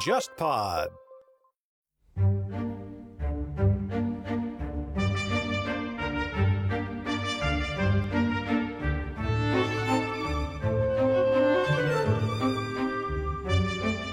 [0.00, 0.88] JustPod。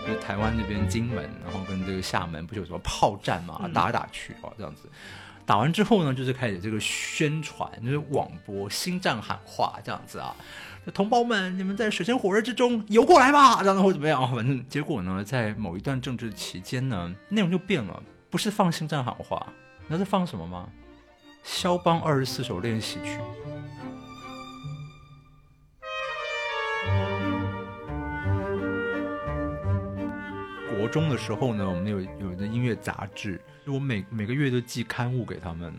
[0.06, 4.90] 就是台湾那边金门，然后跟这个厦门不是有什么炮战嘛，打来打去哦，这样子。
[5.48, 10.36] 打完之后呢，就是开始这个宣传，就是网播星战喊话这样子啊。
[10.94, 14.30] 同胞们，你们在水深火热之中游过来吧，这样子会怎么样？
[14.36, 19.48] 反正结果呢，在某一段政治期间呢，内容就变了，不是放星战喊话，
[19.88, 20.68] 那是放什么吗？
[21.44, 23.18] 肖邦二十四首练习曲。
[30.88, 35.74] 国中的时候呢，我们有有的音乐杂志，就我每每个月都寄刊物给他们，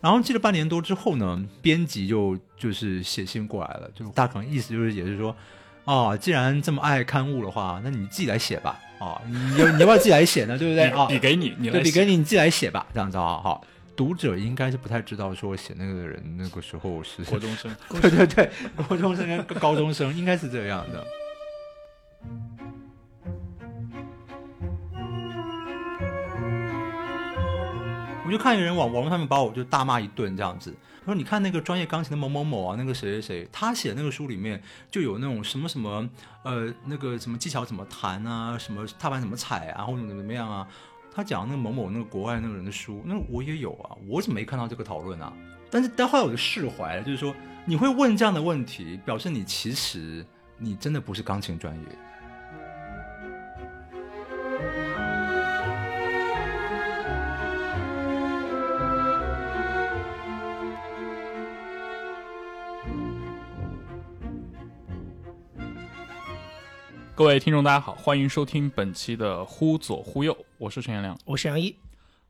[0.00, 5.36] 然后寄了半年多之后呢，编辑就就是写信过来了，就大可能意思就是也是说，
[5.84, 10.56] 啊，既然这么爱刊物的话，那你自己来写吧，啊，你你要你要不要自己来写呢？
[10.56, 11.04] 对不对啊？
[11.12, 13.62] 笔给你，你来对，笔给你，你自己来写吧，这样子啊，好。
[13.94, 17.70] 读者应该是不太知道说写那个的人那个时候是国中生。
[18.00, 18.50] 对对对，
[18.88, 21.04] 国中生跟高中生应该是这样的。
[28.34, 34.60] 就看有人网网络上面把我就大骂一顿这样子，他说：“你看那个专业钢琴的某某某啊，那个谁谁谁，他写的那个书里面
[34.90, 36.10] 就有那种什么什么
[36.42, 40.66] 呃那个什么技巧怎么弹啊，什么踏板怎么踩啊，或者怎么怎么样啊。
[41.14, 45.32] 他讲那个某某那个国外那个人的书，那我也有啊，我怎么没看到这个讨论啊？
[45.70, 47.32] 但是但后来我就释怀了，就是说
[47.64, 50.26] 你会问这样的问题，表示你其实
[50.58, 51.86] 你真的不是钢琴专业。
[67.16, 71.76] 各位听众，大家好，欢迎收听本期的《忽左忽右》，我是陈彦良我是杨一，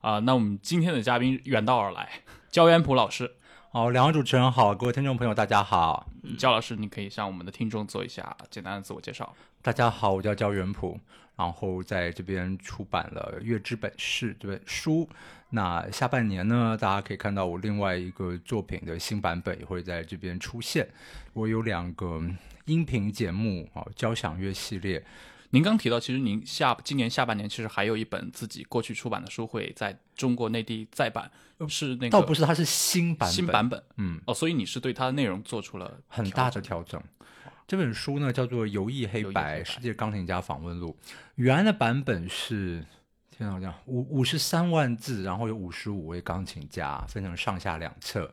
[0.02, 2.06] 啊、那我们今天的嘉宾远道而来，
[2.50, 3.32] 焦元溥老师。
[3.70, 6.06] 好，两位主持人好，各位听众朋友大家好，
[6.36, 9.34] 焦老师，你可以向我们的听众做一下简单的自我介绍。
[9.62, 11.00] 大家好，我叫焦元溥，
[11.34, 15.08] 然后在这边出版了《月之本事》这本书。
[15.48, 20.86] 那下半年呢，大家可以看到我另外一个作品的新版本也会在这边出现。
[21.32, 22.20] 我有两个
[22.66, 25.04] 音频节目啊，交响乐系列，
[25.50, 31.30] 您刚提到，其实您下今年下半年其实还有一本自己过去出版的书会在中国内地再版，
[31.68, 33.82] 是那个倒不是它是新版本，新版本。
[33.96, 37.02] 嗯，哦，所以你是对它的内容做出了很大的调整。
[37.66, 40.96] 这本书呢叫做《游艺黑白：世界钢琴家访问录》，
[41.34, 42.84] 原来的版本是
[43.30, 48.32] 天哪，这样五五十三万字，然后有五十五位钢琴家，分成上下两册。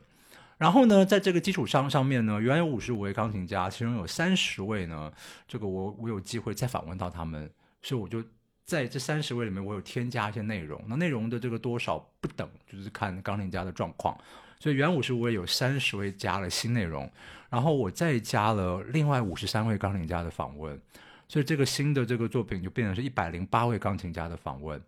[0.62, 5.12] 然后呢，在这个基础上上面呢，原来有五十五位钢琴家，其中有三十位呢，
[5.48, 7.50] 这个我我有机会再访问到他们，
[7.82, 8.22] 所以我就
[8.64, 10.80] 在这三十位里面，我有添加一些内容。
[10.86, 14.16] 那内容的这个多少不等，就是看钢琴家的状况。
[14.60, 17.10] 所以原五十五位有三十位加了新内容，
[17.50, 20.80] 然后我再加了另外五十三位钢琴家的访问，
[21.26, 24.80] 所以这个新的这个作品就变成是一百零八位钢琴家的访问，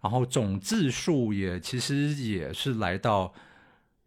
[0.00, 3.30] 然后总字数也其实也是来到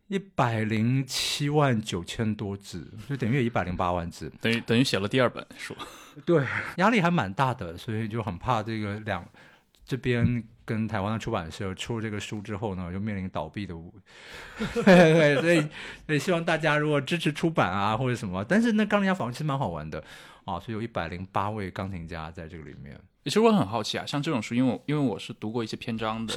[0.07, 4.31] 一百零七万九千多字，就等于一百零八万字。
[4.41, 5.75] 等于等于写了第二本书。
[6.25, 6.45] 对，
[6.77, 9.27] 压力还蛮大的，所以就很怕这个两
[9.85, 13.93] 这边跟台湾的出版社出了这个书之后呢，就面临倒闭的无。
[14.73, 15.61] 对 对，所以
[16.05, 20.03] 所以希望大家如果支持出版啊或者什么，但是那钢琴家访问其实蛮好玩的
[20.45, 22.99] 啊，所以有一百零八位钢琴家在这个里面。
[23.23, 26.33] 其实我很好奇啊，像这种书，因为我因为我是读过一些篇章的，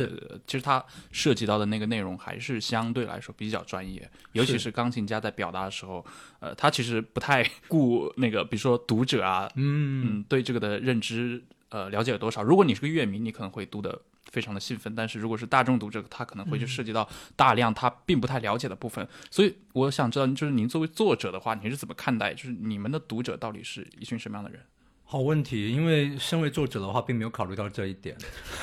[0.46, 6.04] 其实它涉及到的那个内容还是相对来说比较专业，尤其是是钢琴家在表达的时候，
[6.38, 12.42] 呃，他其实不太顾那个，比如说读者啊，嗯，嗯，对这个的认知呃了解有多少。
[12.42, 19.06] 如果你是个乐迷，你可能会读的非常的兴奋，但是如果是大众读者，他可能会去涉及到大量他并不太了解的部分。
[19.30, 24.60] 所以我想知道，就是您作为作者的话，你是怎么看待，就是你们的读者到底是一群什么样的人？
[25.08, 28.16] 好问题，因为身为作者的话，并没有考虑到这一点。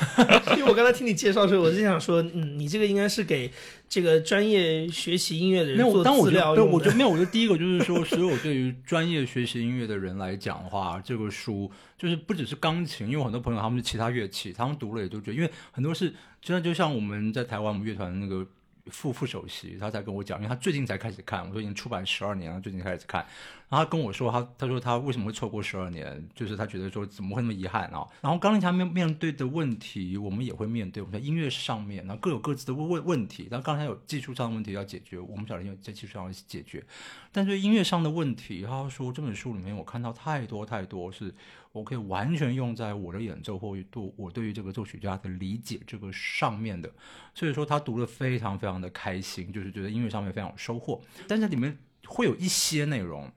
[0.52, 3.50] 因为我刚才听你介绍的时候，我就想说，嗯，你这个应该是给
[3.88, 7.10] 这个专业学习音乐的人做资料，对，我觉得没有。
[7.10, 18.46] 我觉得第一个就是说，所有对于专业学习音乐的人来讲的话，这个书就是不只是钢琴，因为很多朋友他们是其他乐器，他们读了也都觉得，因为很多是真的，就像我们在台湾我们乐团那个
[18.88, 23.22] 副副首席，他才跟我讲，因为他最近才开始看，我说已经出版十二年了，最近开始看，
[23.70, 28.06] 然后他跟我说，他他说他为什么会错过十二年，就是他觉得说怎么会那么遗憾啊？
[28.22, 31.02] 然后钢琴家面面对的问题，我们也会面对。
[31.02, 33.48] 我们在音乐上面，然后各有各自的问问问题。
[33.50, 36.84] 然后刚才有技术上的问题要解决，我们小林有在技术上解决。
[37.32, 41.34] 但是音乐上的问题，他说这本书里面我看到太多太多，是
[41.74, 46.90] 我可以完全用在我的演奏或对我对于这个作曲家的理解这个上面的。
[47.36, 51.02] 所以说他读的非常非常的开心，就是觉得音乐上面非常有收获。
[51.28, 53.30] 但是里面会有一些内容。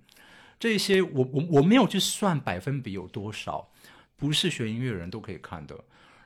[0.59, 3.69] 这些我我我没有去算百分比有多少，
[4.17, 5.75] 不是学音乐人都可以看的。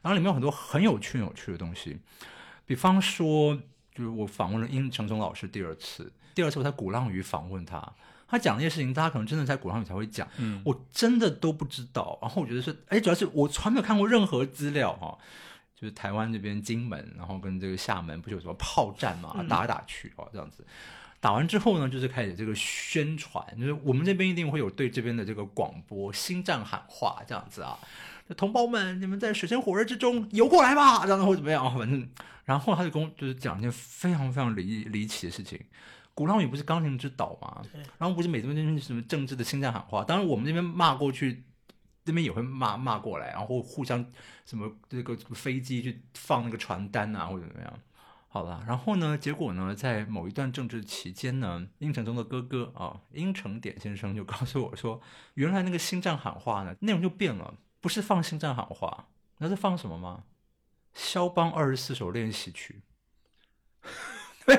[0.02, 1.98] 然后里面有很多很有趣、有趣的东西，
[2.64, 3.54] 比方说，
[3.94, 7.92] 就是我访问了殷承宗老师第二次，第二次我在鼓浪屿访问他，
[8.30, 12.18] 他讲那些事情，大家可能真的在鼓浪屿才会讲，嗯，我真的都不知道。
[12.22, 15.18] 然后我觉得是，哎，主要是我从来没有看过任何资料哈，
[15.74, 20.64] 就是台湾这边金门，然后跟这个厦门不是有什么炮战嘛，打来打去哦，这样子。
[21.22, 27.78] 打完之后呢，就是开始这个宣传，就是我们这边一定会有对这边的这个广播心战喊话这样子啊，
[28.38, 31.74] 同胞们，你们在水深火热之中游过来吧，这样子会怎么样啊？
[31.76, 32.08] 反正，
[32.46, 35.60] 然后他就跟就是讲一件非常非常离离奇的事情，
[36.20, 37.62] 鼓浪屿不是钢琴之岛嘛，
[37.96, 41.44] 然后不是每这边什么政治的心战喊话，当然我们这边骂过去，
[42.04, 44.04] 这边也会骂骂过来，然后互相
[44.44, 47.72] 什么这个飞机去放那个传单啊，或者怎么样。
[48.28, 49.16] 好了，然后呢？
[49.16, 49.74] 结果呢？
[49.74, 55.00] 在某一段政治期间呢，殷承宗的哥哥啊，殷承典先生就告诉我说，
[55.36, 59.08] 原来那个星战喊话呢，内容就变了，不是放星战喊话，
[59.38, 60.24] 那是放什么吗？
[60.92, 62.82] 肖邦二十四首练习曲。
[64.46, 64.54] 对，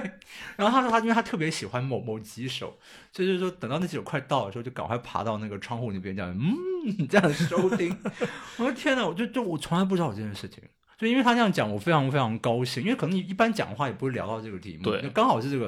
[0.56, 2.78] 然后他说他因为他特别喜欢某某几首，
[3.12, 7.98] 所以就是说等到那几首快到的时候，就赶快爬到那个窗户那边这样，嗯，这样收听。
[8.58, 10.64] 我的天呐，我就就我从来不知道有这件事情。
[10.98, 15.68] 就因为他这样讲，我非常非常高兴，因为可能你一般讲话也不会聊到这个题目，对，刚好是这个。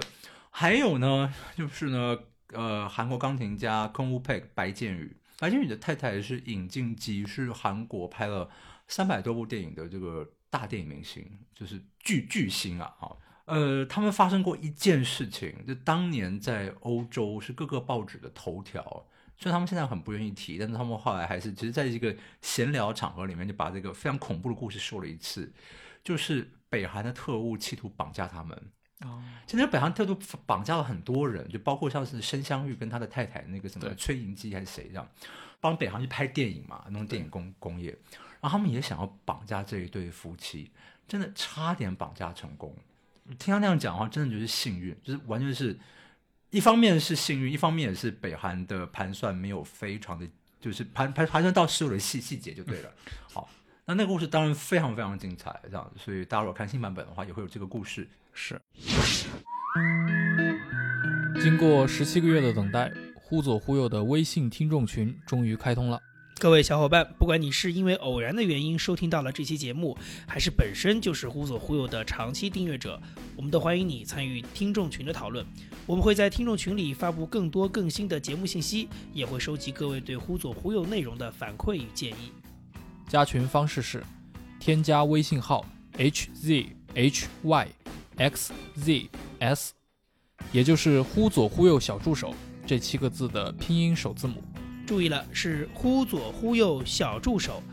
[0.52, 2.16] 还有呢，就是呢，
[2.50, 8.48] 呃，韩国钢琴家空屋佩白建宇，白建宇的太太是尹静姬，是韩国拍了
[8.88, 11.26] 三百多部电影的这个大电影明星，
[11.56, 19.06] 就是巨巨星啊，哈，呃，他们发生过一件事情，就当年在欧洲是各个报纸的头条。
[19.36, 25.52] 虽然他们现在很不愿意提，但是他们后来还是，其实在一个闲聊场合里面，就把这个非常恐怖的故事说了一次，
[26.04, 28.58] 就是北韩的特务企图绑架他们。
[29.02, 35.06] 哦，其实北韩特务绑架了很多人，就包括像是申香玉跟他的太太那个什么崔银基还是谁这样，
[35.60, 37.90] 帮北韩去拍电影嘛，弄电影工工业，
[38.40, 40.72] 然后他们也想要绑架这一对夫妻，
[41.08, 42.74] 真的差点绑架成功。
[43.40, 45.78] 听他那样讲的话，真的就是幸运，就是完全是。
[46.50, 50.28] 一方面是幸运，一方面也是北韩的盘算没有非常的，
[50.62, 52.92] 就是盘盘盘算到所有的细细节就对了。
[53.32, 53.50] 好，
[53.86, 58.08] 那那个故事当然非常非常精彩，这样，所以大家如果看新版本的话，也会有这个故事。
[58.34, 58.62] 是。
[61.42, 66.00] 经过十七个月的等待，忽左忽右的微信听众群终于开通了。
[66.44, 69.98] 各位小伙伴，不管你是因为偶然的原因收听到了这期节目，
[70.28, 73.02] 还是本身就是忽左忽右的长期订阅者，
[73.38, 75.46] 我们都欢迎你参与听众群的讨论。
[75.86, 82.34] 我们会在听众群里发布更多更新的节目信息，也会收集各位对忽左忽右内容的反馈与建议。
[83.08, 84.04] 加群方式是
[84.60, 85.66] 添加微信号
[85.98, 87.68] h z h y
[88.18, 89.10] x z
[89.40, 89.74] s，
[90.52, 92.36] 也就是忽左忽右小助手
[92.68, 94.44] 这七个字的拼音首字母。
[94.86, 97.64] 注意了，是忽左忽右小助手，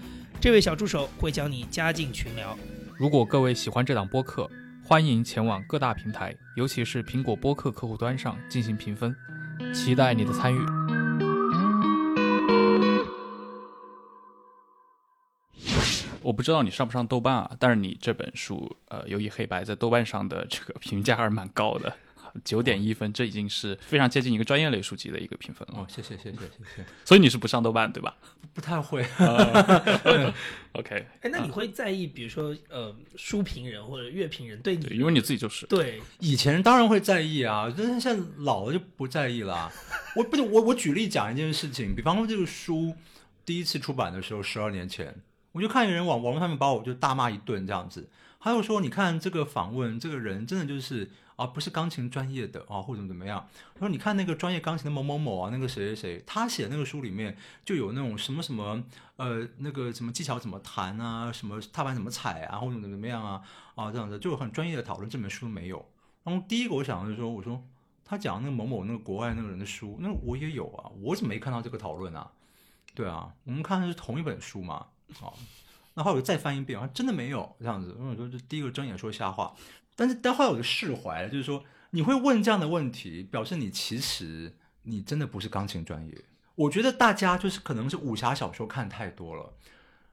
[0.41, 2.57] 这位小助手会将你加进群聊。
[2.97, 4.49] 如果各位喜欢这档播客，
[4.85, 9.15] 欢迎前往各大平台，尤其是苹果播客客户端上进行评分，
[9.75, 10.59] 期待你的参与。
[16.23, 21.93] 我不知道你上不上豆瓣啊，但是你这本书，呃，《由于黑白》在豆瓣上的这个评价还是蛮高的。
[22.45, 25.81] 九点一分，这已经是非常接近一个专业类书籍的一个评分了。
[25.81, 26.85] 哦，谢谢谢谢谢谢。
[27.05, 28.17] 所以你是不上豆瓣对吧？
[28.53, 29.05] 不太会。
[30.73, 31.07] OK。
[31.23, 34.87] 哎，那你会在意，比如说呃，书评人或者乐评人对你？
[34.97, 35.67] 因为你自己就是。
[35.67, 39.71] 对，以前当然会在意啊，但是现在老了就不在意了。
[40.17, 42.95] 我不是我我举例讲一件事情，比方说这个书
[43.45, 45.15] 第一次出版的时候，十二年前，
[45.53, 48.09] 我就看有人网网络上面把我就大骂一顿这样子，
[48.39, 51.11] 还有说你看这个访问这个人真的就是。
[51.41, 53.49] 啊，不是钢琴专业的啊，或者怎么样？
[53.73, 58.85] 他说：“你看那个专业钢琴的某某某啊，那个谁谁谁，他写那个书里面就有那种什么什么
[59.17, 63.43] 呃，那个什么技巧怎么弹啊，什么踏板怎么踩啊，或者怎么怎么样啊
[63.75, 65.09] 啊，这样子就很专业的讨论。
[65.09, 65.83] 这本书没有。
[66.25, 67.65] 然后第一个我想的就是说，我说
[68.05, 72.31] 他讲那个某某那个国外那个人的书，那我也有啊，我怎么没看到这个讨论啊？
[72.95, 74.87] 对啊，我们看的是同一本书嘛。
[75.23, 75.33] 啊，
[75.95, 77.97] 那后来我再翻一遍，啊，真的没有这样子。
[77.99, 79.55] 我说这第一个睁眼说瞎话。
[80.01, 86.25] 但是，但后来我就释怀了，就是说，你会问这样的问题，表示你其实你真的不是钢琴专业。
[86.55, 89.53] 我觉得大家就是可能是武侠小说看太多了，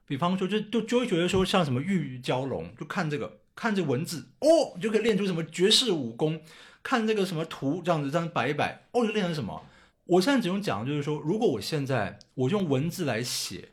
[0.04, 6.42] 比方说就就就会觉得说像什么玉蛟龙，就看这个看这文字哦，你就可以练出什么绝世武功。
[6.82, 9.64] 看这个什么图这样子这样摆一摆，哦，就练成什么？
[10.04, 13.70] 我现在只用讲，就是说，如果我现在我用文字来写，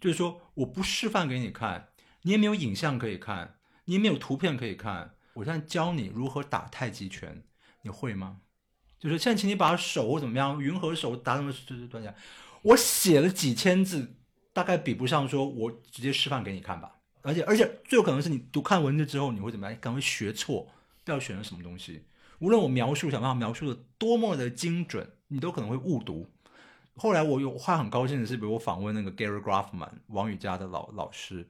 [0.00, 1.88] 就是说我不示范给你看，
[2.22, 7.42] 你也没有影像可以看，你也没有图片可以看，我现在教你如何打太极拳，
[7.82, 8.40] 你会吗？
[8.98, 12.14] 就是现在，请你把手怎么样，云和手打什么就是断下。
[12.62, 14.14] 我写了几千字，
[14.54, 16.96] 大概比不上说我直接示范给你看吧。
[17.20, 19.78] 而且而且最有可能是你读看文字之后，你会怎么样？
[19.78, 20.70] 可能会学错，不
[21.04, 22.06] 知道选了什么东西。
[22.38, 26.30] 无论我描述想办法描述的多么的精准，你都可能会误读。
[26.96, 31.46] 后来我有话很高兴的是，比如我访问那个 Gary Graffman 王宇佳的老老师，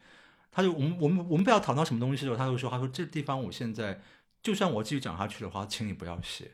[0.57, 4.01] 他就我们我们我们不要讨论什么东西的时候，他就说他说这地方我现在
[4.43, 6.53] 就算我继续讲下去的话，请你不要写，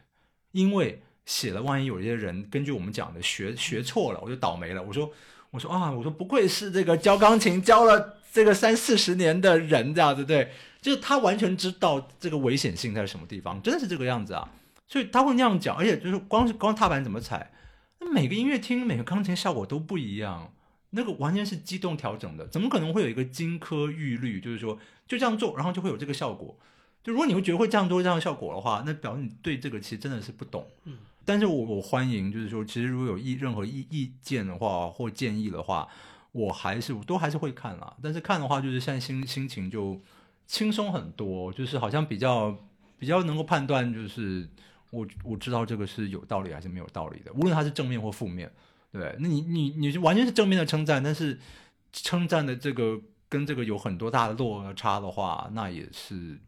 [0.50, 4.82] 因为写了万一有一些人根据我们讲的学学错了，我就倒霉了。
[4.82, 5.08] 我说
[5.52, 10.50] 我说啊，我说不愧是这个教钢琴教了这个三四十年的人，这样子对。
[10.80, 14.50] 就是他完全知道这个危险性在什么地方，真的是这个样子啊！
[14.88, 17.52] 所以他会那样讲，而且就是光是光踏板怎么踩，
[18.00, 20.52] 那每个音乐厅每个钢琴效果都不一样，
[20.92, 24.40] 那个完全是机动调整的，怎么可能会有一个金科玉律？
[24.40, 26.56] 就是说就这样做，然后就会有这个效果。
[27.04, 30.66] 就如果你会觉得会这样做这样效果的话，那表示你对这个其实真的是不懂。
[30.84, 35.88] 嗯，但是我我欢迎，就是说其实如果有意任何意意见的话或建议的话，
[36.30, 37.96] 我还是都还是会看啦。
[38.02, 40.00] 但是看的话，就是现在心心情就。
[40.44, 42.54] 轻松很多，就是好像比较
[42.98, 44.46] 比较能够判断，就是
[44.90, 48.52] 我我知道这个是有道理还是没有道理的，无论它是正面或负面，
[48.92, 51.40] 对，那你你你是完全是正面的称赞，但是
[51.92, 56.38] 称赞的这个跟这个有很多大的落差的话，那也是，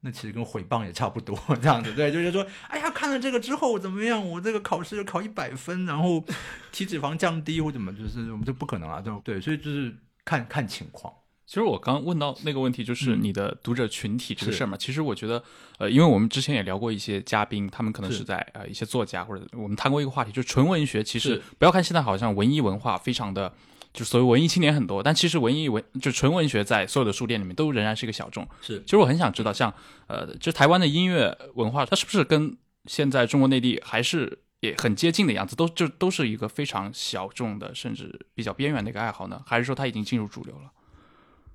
[0.00, 4.22] 那其实跟毁谤也差不多这样子，对，就是说，哎呀，看了这个之后怎么样？
[4.28, 6.22] 我这个考试考一百分，然后
[6.70, 11.12] 体脂肪降低或怎么，就是我们这不可能啊，对对，所以就是看看情况。
[11.48, 14.76] 其实我刚问到那个问题，就是你的读者群体这个事儿嘛。
[14.76, 15.42] 其实我觉得，
[15.78, 21.02] 呃，因为我们之前也聊过一些嘉宾，他们可能是在呃一些作家或者我们谈过一个话题，就是纯文学。
[21.02, 23.50] 其实不要看现在好像文艺文化非常的，
[23.94, 28.46] 就所谓文艺青年很多，但其实文艺文就纯文学在所有的书店里面都仍然是一个小众。
[28.60, 29.72] 是，其实我很想知道，像
[30.06, 35.56] 呃，就台湾的音乐文化，它是不是跟现在中国内地还是也很接近的样子？
[35.56, 39.42] 都就都是一个非常小众的，甚至比较边缘的一个爱好呢？
[39.46, 40.70] 还是说它已经进入主流了？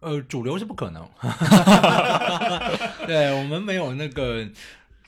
[0.03, 1.07] 呃，主流是不可能，
[3.07, 4.45] 对我们没有那个，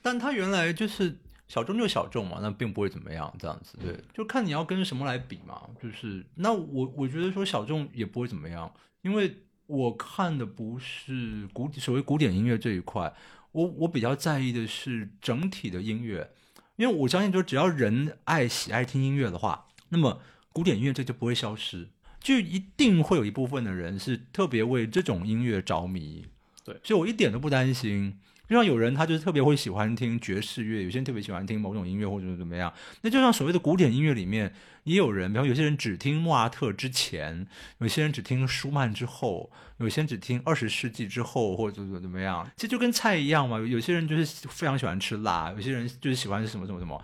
[0.01, 13.13] 但他原来就是小众就小众嘛，那并不会怎么样，这样子，对，就看你要跟什么来比嘛，就是那我我觉得说小众也不会怎么样，因为我看的不是古所谓古典音乐这一块，
[13.51, 16.31] 我我比较在意的是整体的音乐，
[16.77, 20.21] 因为我相信说只要人爱喜爱听音乐的话，那么
[20.53, 21.89] 古典音乐这就不会消失。
[22.25, 26.25] 就一定会有一部分的人是特别为这种音乐着迷，
[26.63, 28.17] 对，所以我一点都不担心。
[28.49, 32.73] 就像有人他就是特别会喜欢听爵士乐，有些人特别喜欢听某种音乐或者怎么样。
[33.01, 34.51] 那就像所谓的古典音乐里面，
[34.85, 37.45] 也有人，比方有些人只听莫扎特之前，
[37.77, 42.43] 有些人只听舒曼之后，有些人只听二十世纪之后或者怎么怎么样。
[42.55, 46.99] 其实就跟菜一样嘛，有些人就是非常喜欢吃辣，有些人就是喜欢什么什么什么。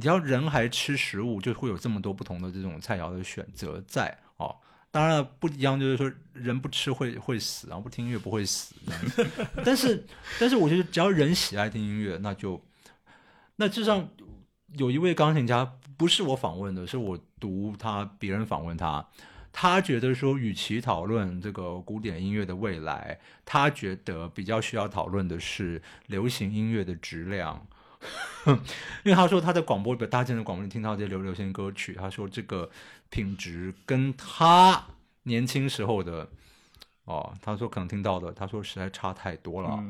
[0.00, 4.18] 只要人还吃食物，就会有这么多不同的这种菜肴的选择在。
[4.36, 4.56] 哦，
[4.94, 8.76] 当然了，不一样就是说，人不吃会会死，然后不听音乐不会死。
[9.64, 10.06] 但是，
[10.38, 12.64] 但是我觉得只要人喜爱听音乐，那就
[13.56, 14.08] 那至少
[14.74, 19.04] 有一位钢琴家，不是我访问的，是我读他别人访问他，
[19.52, 27.66] 他觉得说，与其讨论这个古典音乐的未来，他觉得比较需要讨论的是流行音乐的质量。
[29.02, 32.70] 因为他说他在广播的大件的广播里听到这些流流行歌曲，他说这个
[33.14, 34.84] 品质跟他
[35.22, 36.28] 年轻时候的
[37.04, 39.80] 哦，他说可能听到的，他说实在差太多了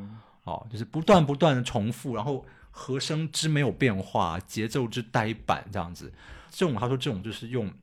[0.43, 6.13] 哦，就是不断不断的重复，然后和声之没有变化，节奏之呆板这样子，
[6.51, 7.73] 这种他说这种就是用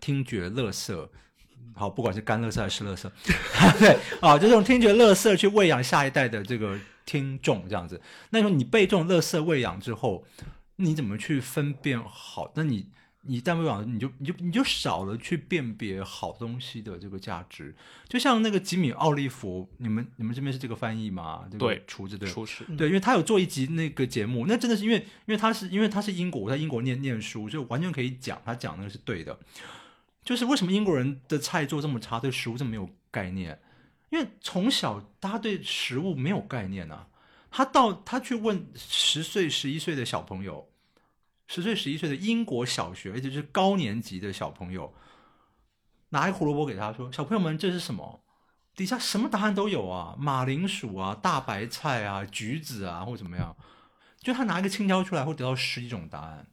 [0.00, 1.10] 听觉乐色，
[1.74, 3.10] 好，不管是干乐色还是乐色，
[3.80, 6.78] 对啊，就这种听觉乐色去喂养下一代的这个。
[7.08, 7.98] 听众这样子，
[8.28, 10.26] 那时候你被这种乐色喂养之后，
[10.76, 12.52] 你怎么去分辨好？
[12.54, 12.90] 那你
[13.22, 17.74] 你但喂养，你就你就你就少了去辨别好东西的这个价值。
[18.08, 21.48] 就像那个吉米奥利弗，你们你们这边是这个翻译吗？
[21.58, 24.96] 对，厨子对，厨师对，因为他有做一集那个节目，那真的是因为
[25.26, 29.38] 因为他是因为他是英国，我在英国念念书，就完全可以讲他讲那个是对的。
[30.24, 33.58] 就是为什么英国人的菜做这么差，对食物这么没有概念？
[34.10, 37.08] 因为从小大家对食物没有概念啊，
[37.50, 40.68] 他到他去问十岁、十一岁的小朋友，
[41.48, 44.94] 十岁、十一岁的英国小学，而且是高年级的小朋友，
[46.10, 48.22] 拿一个胡萝卜给他说：“小朋友们，这是什么？”
[48.76, 53.56] 底下什么答案都有啊，马铃薯啊、大白菜啊、橘子啊，或者怎么样。
[54.20, 56.46] 就他拿一个青椒出来，会得到十几种答案。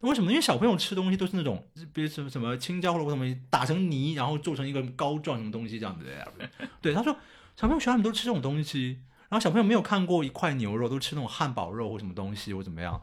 [0.00, 0.30] 那为什么？
[0.32, 6.50] 因为小朋友吃东西都是那种，比如什么什么青椒或者什么东西打成泥，然后做成一个膏状什么东西这样子的。
[6.80, 7.12] 对，他说
[7.56, 13.02] 小朋友喜欢你们都吃这种东西，然后小朋友没有看过一块牛肉，都吃那种汉堡肉或什么东西或怎么样。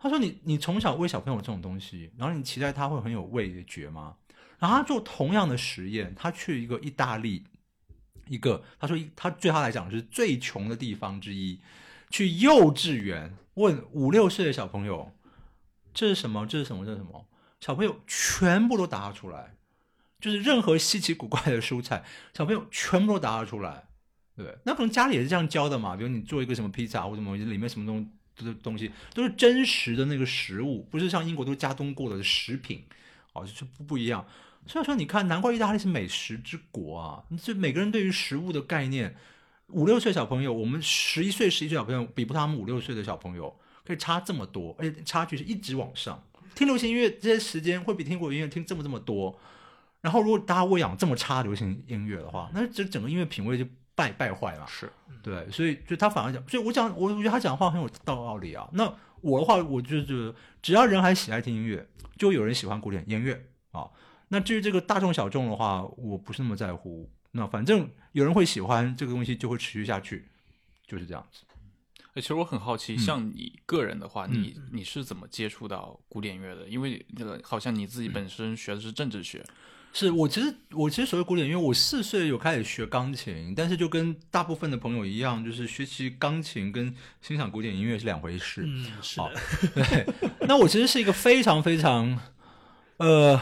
[0.00, 4.16] 他说你你从小喂小朋友这种东西，然后你期待他会很有味觉吗？
[4.58, 7.44] 然后他做同样的实验，他去一个意大利。
[8.26, 11.60] 一个，他说他对他来讲是最穷的地方之一，
[12.10, 15.10] 去幼稚园问五六岁的小朋友，
[15.92, 16.46] 这是什么？
[16.46, 16.86] 这是什么？
[16.86, 17.26] 这是什么？
[17.58, 19.56] 小朋友全部都答得出来，
[20.20, 23.88] 就是任何稀奇古怪的蔬菜，小朋友全部都答得出来，
[24.36, 28.08] 对那可能家里也是这样教的嘛，比如你做一个什么披萨或什么，里面什么东西
[28.44, 32.84] 的东西都是真实的那个食物，不是像英国都加工过的食品，
[33.32, 34.26] 哦，就不不一样。
[34.66, 37.24] 所以说，你看，难怪意大利是美食之国啊！
[37.42, 39.16] 就每个人对于食物的概念，
[39.68, 46.22] 五六岁小朋友，我们十一岁、十一岁小朋友比不上他们五六岁的小朋友，可以差这么多，而且差距是一直往上。
[46.54, 49.38] 听流行音乐这些时间会比听国音乐听这么这么多。
[50.02, 53.64] 然后，如果大家喂养这么差流行音乐的话，那这整个音乐品味就
[54.00, 54.66] 败败坏了。
[54.66, 54.90] 是
[55.22, 58.66] 对，所以就他反而讲，所以我讲，我我觉得他讲话很有道理啊。
[58.72, 58.90] 那
[59.20, 63.90] 我的话，我就觉得只要人还喜爱听音乐，就有人喜欢古典音乐啊。
[64.28, 67.10] 那至于这个大众小众的话，我不是那么在乎。
[67.32, 70.26] 那反正有人会喜欢这个东西，就会持续下去，
[70.86, 71.44] 就是这样子。
[72.14, 76.66] 其实我很好奇，像你个人的话，你你是怎么接触到古典乐的？
[76.66, 79.44] 因为这个好像你自己本身学的是政治学。
[79.92, 88.62] 是我其实我其实所谓古典乐，我四岁有开始学钢琴，但是就跟大部分的朋友一样，就是学习钢琴跟欣赏古典音乐是两回事。
[88.64, 89.32] 嗯，是的。
[89.74, 90.06] 对，
[90.48, 92.18] 那我其实是一个非常非常
[92.98, 93.40] 呃。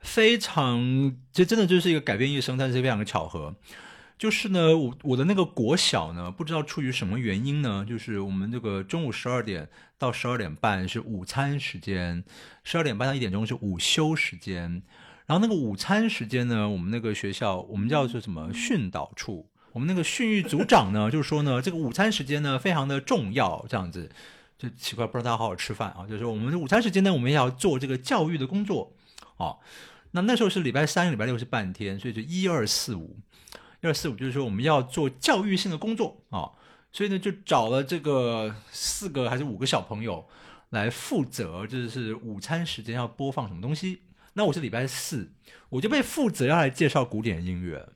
[0.00, 3.56] 非常，这真的就是一个改变一生，但是非常的巧合。
[4.16, 9.68] 就是呢，我我的那个国小呢，不知道出于什么原因呢，就是我们这个中午十二点
[9.98, 12.22] 到十二点半是午餐时间，
[12.62, 14.82] 十二点半到一点钟是午休时间。
[15.28, 24.10] 然后那个午餐时间呢，我们那个学校我们叫做什么训导处，我们那个训育组长呢， 就是说呢，这个午餐时间呢非常的重要，这样子
[24.56, 26.06] 就奇怪，不让大家好好吃饭啊。
[26.08, 28.94] 就是我们午餐时间呢，我们要做这个教育的工作
[29.36, 29.56] 啊。
[30.12, 33.14] 那那时候是礼拜三、礼拜六是半天，所以就一二四五，
[33.82, 36.48] 一二四五就是说我们要做教育性的工作啊，
[36.90, 40.26] 所以呢就找了这个四个还是五个小朋友
[40.70, 44.00] 来负责，就是午餐时间要播放什么东西。
[44.38, 45.32] 那我是礼拜四，
[45.68, 47.88] 我就被负责要来介绍古典音乐，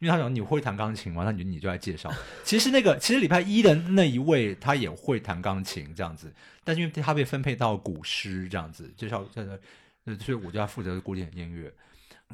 [0.00, 1.24] 因为他讲你会弹钢琴吗？
[1.24, 2.12] 那你就你就来介绍。
[2.44, 6.30] 其实那个其实礼拜一的那一位他也会弹钢琴这样子，
[6.62, 9.58] 但是因为他被分配到古诗这样子介绍这个。
[10.20, 11.72] 所以我就要负责古典音乐。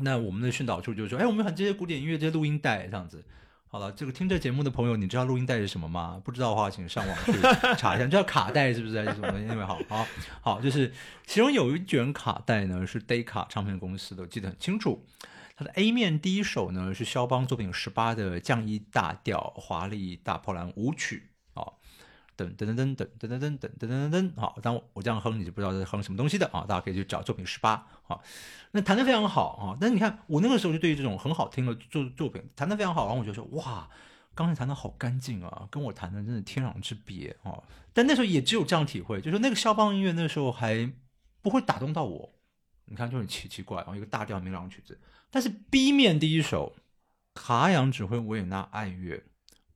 [0.01, 3.25] 那我们的训导处就说：“哎，我们很这些古典音乐这些录音带这样子。”
[3.73, 6.21] 好了，这个听这节目的朋友，你知道录音带是什么吗？
[6.23, 7.33] 不知道的话，请上网去
[7.79, 8.05] 查一下。
[8.05, 9.03] 你知道卡带是不是？
[9.03, 9.41] 还是什么？
[9.41, 10.07] 因为好好
[10.43, 10.93] 好，就是
[11.27, 15.07] 其中有一卷卡带呢，是 Day 卡唱片公司的，我记得很清楚。
[15.57, 21.31] 它的 A 面第一首呢是肖邦作品十八的降一大调华丽大波兰舞曲。
[22.57, 26.65] 噔噔噔噔噔噔噔噔噔噔噔，好，当我这样哼，你就不知道在哼什么东西的啊！
[26.69, 28.23] 大家可以去找作品十八，好，
[28.73, 29.77] 那弹得非常好啊！
[29.81, 33.89] 但你看，我那个时候就对于这种很好听的作作品弹得非常好，然后我就说哇，
[34.35, 37.63] 钢琴弹得好干净啊，跟我弹的真的天壤之别啊！
[37.93, 40.91] 但那时候也只有这样体会，就是那个肖邦音乐那时候还
[41.41, 42.33] 不会打动到我，
[42.87, 44.99] 你看就很奇奇怪，然后一个大调明朗曲子，
[45.31, 46.75] 但是 B 面第一首
[47.35, 49.23] 卡扬指挥维也纳爱乐，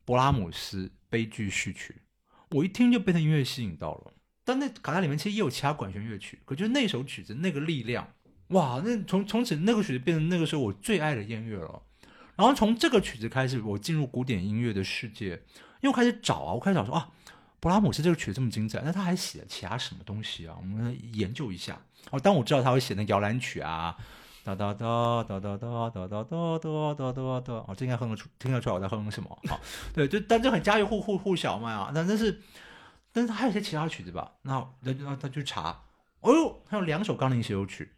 [0.05, 2.03] 勃拉姆斯悲剧序曲。
[2.51, 4.13] 我一听就被那音乐吸引到了，
[4.45, 8.09] 但那卡带里面其实也有其他管弦乐曲，可就那首曲子那个力量，
[8.49, 8.81] 哇！
[8.85, 11.83] 那从从此那个曲子变成那个时候我最爱的音乐了。
[12.37, 15.43] 然后从这个曲子开始，我进入古典音乐的世界，
[15.81, 17.09] 又开始找啊，我开始找说啊，
[17.61, 20.55] 勃拉姆斯这个曲子这么精彩，那他还写了其他什么东西啊？
[20.61, 21.81] 我们研究一下。
[22.11, 23.97] 哦，当我知道他会写那摇篮曲啊。
[24.55, 29.39] 哒哒哒哒哒哒哒哒哒哒哒哒哒，哦，这应该哼得出，听得出来我在哼什么？
[29.49, 29.59] 好，
[29.93, 32.41] 对，就但这很家喻户户户晓嘛啊，但但是，
[33.13, 34.31] 但是还有些其他曲子吧？
[34.43, 35.83] 那那那他去查，
[36.21, 37.91] 哦呦，他有两首钢琴协奏曲，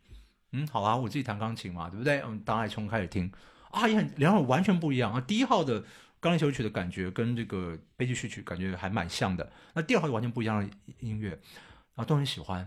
[0.52, 2.22] 嗯，好啊，我自己弹钢琴嘛，对不对？
[2.24, 3.30] 嗯，当爱从开始听
[3.70, 5.20] 啊，也很两首完全不一样啊。
[5.20, 5.84] 第一号的
[6.18, 11.38] 钢琴协奏曲的感觉跟这个悲剧序曲感觉还蛮像的，那第二号就完全不一样的音乐，
[11.94, 12.66] 啊，都很喜欢。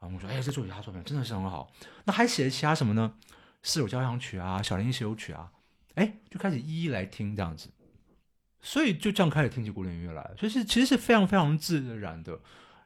[0.00, 1.72] 啊，我说，哎，这作曲家作品真的是很好。
[2.04, 3.14] 那还写了其他什么呢？
[3.62, 5.50] 四首交响曲啊，小提琴协奏曲啊，
[5.94, 7.68] 哎，就开始一一来听这样子。
[8.60, 12.38] 所以就这样开始听起古典音乐来，所以是其实是非常非常自然的。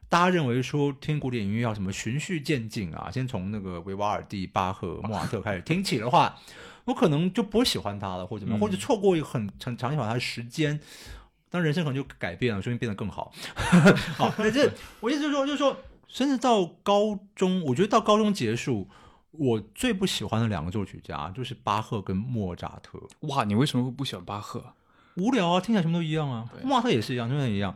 [0.09, 6.37] 大家认为说听古典音乐要什么循序渐进啊，先从那个维瓦尔第、巴赫、莫扎特开始听起的话，
[6.85, 10.79] 我可能就不会喜欢他了，或者怎么或者错过一个很长长一把他的时间。
[11.49, 13.31] 当人生可能就改变了，说明变得更好。
[14.17, 15.75] 好，那这我意思就是说，就是说，
[16.13, 18.87] 甚至到高中，我觉得到高中结束，
[19.31, 22.99] 我最不喜欢的两个作曲家就是巴赫跟莫扎特。
[23.21, 24.63] 哇，你为什么会不喜欢巴赫？
[25.15, 26.47] 无聊啊，听起来什么都一样啊。
[26.63, 27.75] 莫扎特也是一样，真的一样。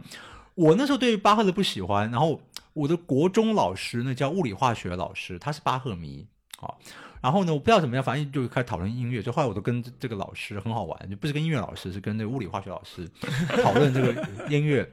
[0.54, 2.40] 我那时候对于巴赫的不喜欢，然后
[2.74, 6.28] 我的国中老师那叫物理化学老师，他是巴赫迷，
[6.60, 6.80] 好，
[7.22, 9.22] 然后呢，我不知道怎么样，反正就开始讨论音乐。
[9.22, 13.08] 就后来我都跟这这个老师很好玩，就不是跟音乐老师，是跟那个物理化学老师
[13.64, 14.90] 讨论这个音乐。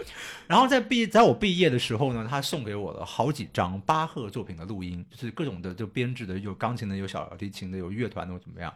[0.46, 8.72] 然后在毕在我毕业的时候呢，他送给我了好几张巴赫作品的录音，就是各种的就编制的，有钢琴的，有小提琴的，有乐团的，或怎么样。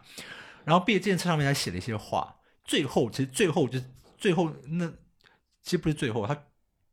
[0.65, 3.85] 然后毕业纪念册上面还写了一些话，最后其实最后就是
[4.17, 4.87] 最后那
[5.61, 6.35] 其实不是最后，他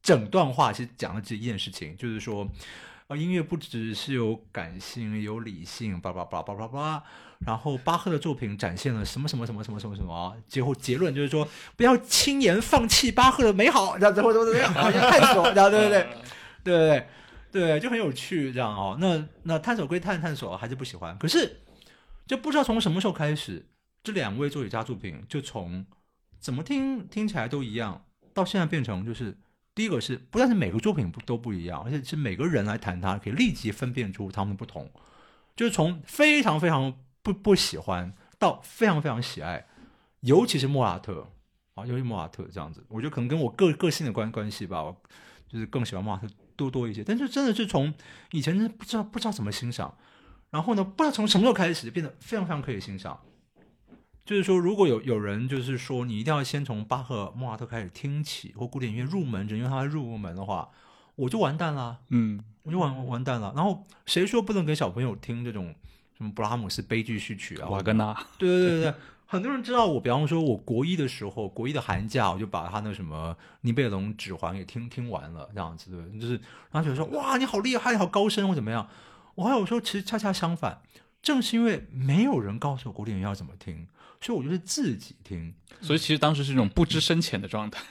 [0.02, 2.46] 整段话其实讲了这一件事情，就是说，
[3.08, 7.04] 呃，音乐不只是有感性，有理性，叭叭叭叭叭叭。
[7.46, 16.06] 然后巴赫的作品展现了什么什么什么什么什么什么，最后结论就是说，不要轻言放弃巴赫的美好，这样子或者怎么样，好像探索，然后对不对？
[16.64, 17.06] 对对
[17.52, 18.96] 对对，就很有趣，这样哦。
[18.98, 21.16] 那那探索归探探索，还是不喜欢。
[21.18, 21.60] 可是
[22.26, 23.66] 就不知道从什么时候开始，
[24.02, 25.86] 这两位作曲家作品就从
[26.40, 29.36] 怎么听听起来都一样，到现在变成就是
[29.76, 34.90] 第一个是不但是每个作品不都不一样，而且是每个人来谈它，可以立即分辨出他们不同，
[35.54, 39.66] 就是从非常非常不不喜欢到非常非常喜爱，
[40.20, 41.30] 尤其是莫扎特
[41.74, 44.82] 啊，尤其莫扎特这样子，我觉得可能跟我个个性的关关系吧，
[45.46, 47.92] 就是更喜欢莫扎特多多一些，但是真的是从
[48.32, 49.94] 以前不知道不知道怎么欣赏。
[50.48, 53.20] 然后呢，不知道从什么时候开始变得非常非常可以欣赏。
[54.26, 60.68] 就是说，如果有有人就是说你一定要先从巴赫、莫扎特开始听起，或古典音乐入门，只因为他入门的话，
[61.14, 63.52] 我就完蛋了，嗯，我就完完蛋了。
[63.54, 65.72] 然后谁说不能给小朋友听这种
[66.18, 67.68] 什么布拉姆斯悲剧序曲啊？
[67.68, 68.94] 瓦格纳，对对对对对，
[69.26, 76.34] 很多人知道我，比方说我国一的时候，国一的寒假，我就把他那什么尼贝龙指环给听听完了，这样子对，就是
[76.72, 78.88] 然后觉得说哇，你好厉害，你好高深或怎么样。
[79.36, 80.80] 我还有说，其实恰恰相反，
[81.26, 83.88] 正是因为没有人告诉我古典音乐要怎么听，
[84.20, 85.52] 所以我就是自己听。
[85.80, 87.82] 所以其实当时是一种不知深浅的状态。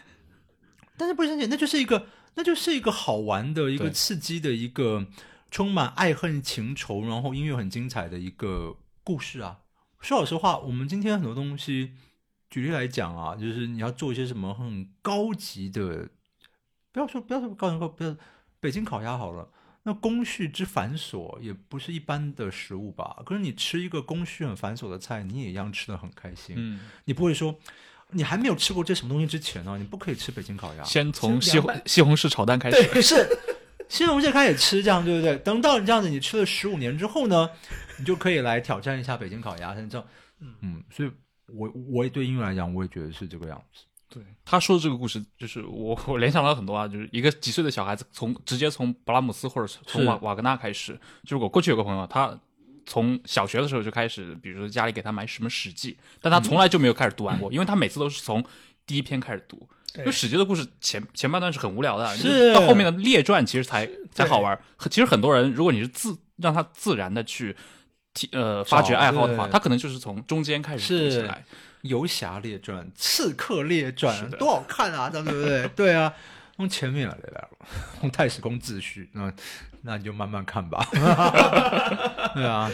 [0.96, 5.08] 但是不知深浅，那就是一个，那就是一个好玩的一个刺激的一个
[5.52, 9.60] 充满爱恨情仇，然后音乐很精彩的一个故事啊。
[10.00, 11.92] 说老实话，我们今天很多东西，
[12.50, 16.08] 举例来讲啊，就是你要做一些什么很高级的，
[16.94, 18.16] 不要说不要说高级高，不要
[18.62, 19.50] 北京烤鸭好了。
[19.88, 23.22] 那工序之繁琐也不是一般的食物吧？
[23.24, 26.56] 可是你吃一个工序很繁琐的菜，你也一样吃的很开心。
[26.58, 27.56] 嗯，你不会说，
[28.10, 30.84] 你还没有吃过这什么东西之前呢，你不可以吃北京烤鸭。
[30.84, 32.84] 先从西红西红柿炒蛋开始。
[32.88, 33.28] 对，是
[33.88, 35.38] 西红柿开始吃，这样对不对？
[35.38, 37.48] 等到你这样子，你吃了十五年之后呢，
[38.00, 40.08] 你就可以来挑战一下北京烤鸭，像这样，
[40.62, 41.12] 嗯，所以
[41.46, 43.84] 我我也对英语来讲，我也觉得是这个样子。
[44.16, 50.98] 对，他说的这个故事，就是我 我联想到很多啊，就是一个几岁的小孩子从直接从布拉姆斯或者从瓦瓦格纳开始。
[51.24, 52.34] 就是我过去有个朋友，他
[52.86, 58.42] 从小学的时候就开始，比如说家里给他买什么《史记》，但他从来就没有开始读完过，因为他每次都是从
[58.86, 59.68] 第一篇开始读。
[59.94, 62.06] 对就《史记》的故事前前半段是很无聊的，
[62.54, 64.58] 到后面的列传其实才才好玩。
[64.90, 67.56] 其实很多人，如果你是自让他自然的去
[68.14, 71.46] 提呃发掘爱好的话，他可能就是从中间开始读起来。
[71.88, 75.68] 游侠列传、刺客列传多好看啊，这样对不对？
[75.76, 76.14] 对啊，
[76.56, 77.50] 从前面来来了，
[78.00, 79.32] 从太史公自序，那
[79.82, 80.86] 那你就慢慢看吧。
[82.34, 82.70] 对啊，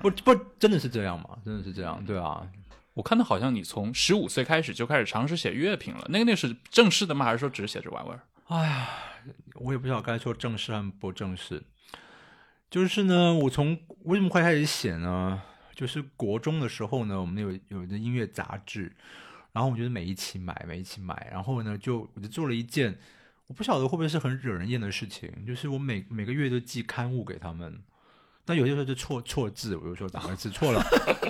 [0.00, 1.38] 不不，真的是这样吗？
[1.44, 2.46] 真的是这样，对啊。
[2.94, 7.24] 我看到好像你从十五岁开始就开始尝试写乐评了，那个那是正式的吗？
[7.24, 8.20] 还是说只是写着玩玩？
[8.48, 8.88] 哎呀，
[9.54, 11.62] 我也不知道该说正式还是不正式。
[12.70, 15.40] 就是呢，我从为什么会开始写呢？
[15.78, 18.90] 就是国中的时候呢，我们有有的音乐杂志，
[19.52, 22.98] 然后我就是每一期买，每一期买，然后呢，就我就做了一件，
[23.46, 27.78] 我不晓得会不会是很惹人厌的事情，就是我每每个月都寄刊物给他们。
[28.46, 30.82] 那有些时候就错错字，我有时候打个字错了。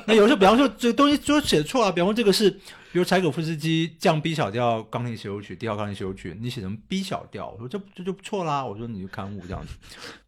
[0.07, 8.65] 那有时候，比方说这个东西就写错了，比方说这个是，比如柴可夫斯基降 B 小调钢琴协奏曲第二钢琴协奏曲，你写成 B 小调，我说这这就不错啦。
[8.65, 9.75] 我说你就刊物这样子。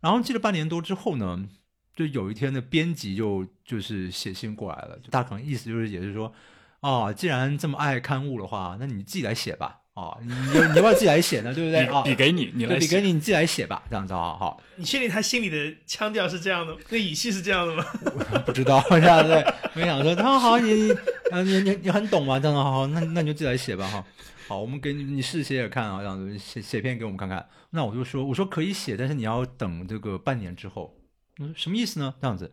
[0.00, 1.48] 然后记了半年多之后呢，
[1.94, 6.32] 就有一天的编辑就就是写信过来了，就大可能意思就是也是说，
[6.80, 9.76] 哦，既然这么爱刊物的话，那你自己来写吧。
[9.94, 11.52] 哦，你你你要不要自己来写呢？
[11.52, 12.00] 对不对啊？
[12.06, 14.62] 笔给你，你来笔给你，你自己来写吧，这样子啊，好。
[14.76, 17.84] 你确定他心里的腔调是这样的，那语气是这样的吗？
[18.46, 20.90] 不知道 这样对，我想说，他说好，你
[21.32, 22.38] 啊，你你你很懂吗？
[22.38, 24.02] 这样好好，那那你就自己来写吧哈。
[24.48, 27.44] 好，我们给你你试写写看啊，这样子写写篇给我们看看。
[27.70, 30.96] 那我就说，我说可以写，但是你要等这个半年之后。
[31.38, 32.14] 我说什么意思呢？
[32.20, 32.52] 这样子，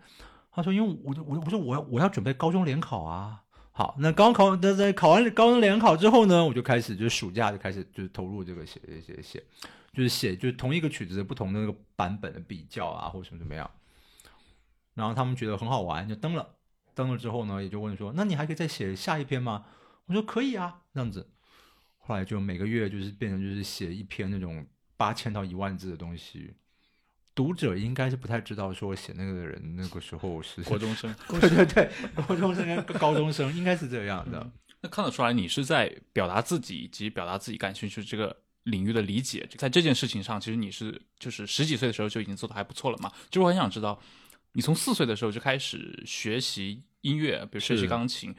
[0.52, 3.44] 他说因为我我我说我要我要准备高中联考啊。
[3.72, 9.44] 好，那高考那在考完高中联考之后呢，我就开始就是暑假就开始就是投入这个写写写，
[9.94, 13.70] 就是写就是同一个曲子不同的那个版本的比较啊，或者什么怎么样。
[14.96, 16.56] 然后他们觉得很好玩，就登了。
[16.96, 19.66] 登了之后呢，也就问说：“那你还可以再写下一篇吗？”
[20.08, 21.30] 我说：“可以啊。”这样子，
[22.00, 24.66] 后来就每个月就是变成就是写一篇那种
[24.98, 26.56] 八千到一万字的东西。
[27.38, 31.92] 读者应该是不太知道说我写那个的人那个时候是国中生， 对对对，
[32.26, 34.52] 国中生跟高中生应该是这样的。
[34.82, 43.12] 那看得出来你是在表达自己以及表达自己感兴趣这个领域的理解，在这件事情上，其实你是就是十几岁的时候就已经做的还不错了嘛。
[43.30, 44.02] 就是我很想知道，
[44.54, 48.36] 你从四岁的时候就开始学习音乐，比如学习钢琴。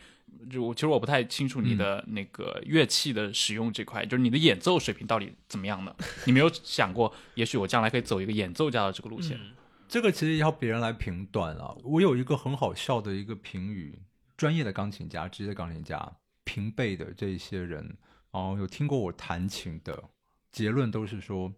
[0.51, 5.95] 就我其实我不太清楚你的那个乐器的使用这块，就是你的演奏水平到底怎么样的？
[6.25, 9.37] 你没有想过，也许我将来可以走一个演奏家的这个路线？
[9.39, 9.53] 嗯
[9.91, 11.75] 这个其实要别人来评断啊。
[11.83, 13.99] 我有一个很好笑的一个评语，
[14.37, 16.13] 专业的钢琴家、职业钢琴家
[16.45, 17.97] 平辈的这些人，
[18.31, 20.05] 然后有听过我弹琴的
[20.53, 21.51] 结论都是说，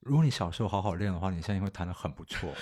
[0.00, 2.54] 如果你小时候好好练的话，你现在会弹得很不错。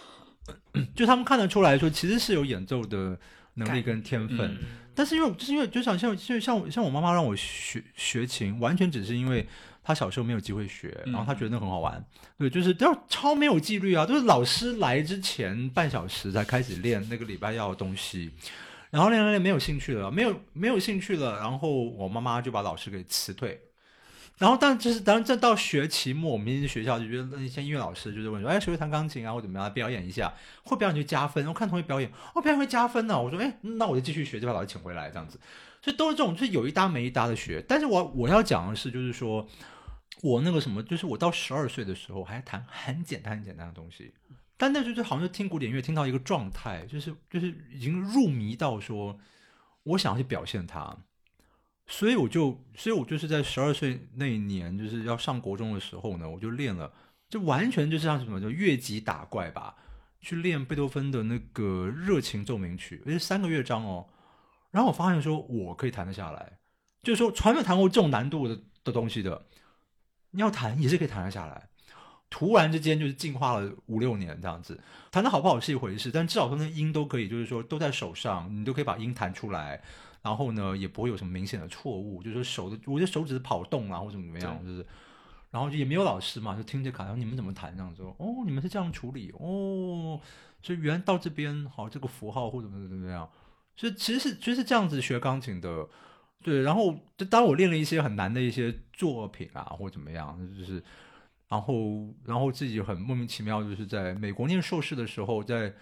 [0.94, 3.18] 就他们看得出来说，其实是有演奏的
[3.54, 4.58] 能力跟天分，嗯
[4.94, 9.46] 但是因为就是因为就像像像像像我妈妈让我学学琴，完全只是因为
[9.82, 12.04] 她小时候没有机会学，然后她觉得那很好玩。
[12.36, 18.30] 对，就是都要超没有纪律啊，都是老师来之前半小时才开始练那个礼拜要的东西，
[18.90, 23.58] 然后练练练没有兴趣了，没有没有兴趣了，然后我妈妈就把老师给辞退。
[24.40, 30.32] 然后，但就是当然，这到学期末，我们学校就觉得那些音乐老师就是问说，哎，谁会弹钢琴啊，或怎么样，表演一下，
[30.64, 31.46] 会表演就加分。
[31.46, 35.38] 我看同学表演，哦，表演会加分呢、我说，哎，那我就继续学，就把老师请回来这样子。
[35.82, 37.62] 所以都是这种，就是有一搭没一搭的学。
[37.68, 39.46] 但是我我要讲的是，就是说
[40.22, 44.14] 我那个什么，就是我到十二岁的时候还弹很简单很简单的东西，
[44.56, 49.18] 但那时候就好像就听古典乐听到一个状态，就是就是已经入迷到说，
[49.82, 50.96] 我想要去表现它。
[51.92, 56.90] 所以我就，所以我就是在十二岁那一年，就是要上国中的时候呢，我就练了，
[57.28, 59.74] 就完全就是像什么，就越级打怪吧，
[60.20, 64.06] 去练贝多芬的那个热情奏鸣曲，而且三个乐章哦。
[64.70, 66.58] 然后我发现说，我可以弹得下来，
[67.02, 69.46] 就是说从来没弹过这种难度的的东西的，
[70.30, 71.68] 你要弹也是可以弹得下来。
[72.30, 79.82] 突然之间就是进化了五六年这样子，弹的好不好是一回事，但至少说那音都可以，就是说都在手上，你都可以把音弹出来。
[80.22, 84.86] 然后呢，也不会有什么明显的错误，就是手的，我的手指跑动啊，或者怎么怎么样，就是，
[85.50, 90.20] 然后也没有老师嘛，就听着卡，然后你们怎么弹这样说，哦，你们是这样处理，哦，
[90.62, 93.26] 所以原来到这边好，这个符号或者怎么怎么样，
[93.74, 95.88] 所以其实是其实是这样子学钢琴的，
[96.42, 100.82] 对，然后就当我练了一些很难的一些作品啊，或怎么样，就是，
[101.48, 105.72] 然后然后自己很莫名其妙，就是在美国念硕士的时候，在。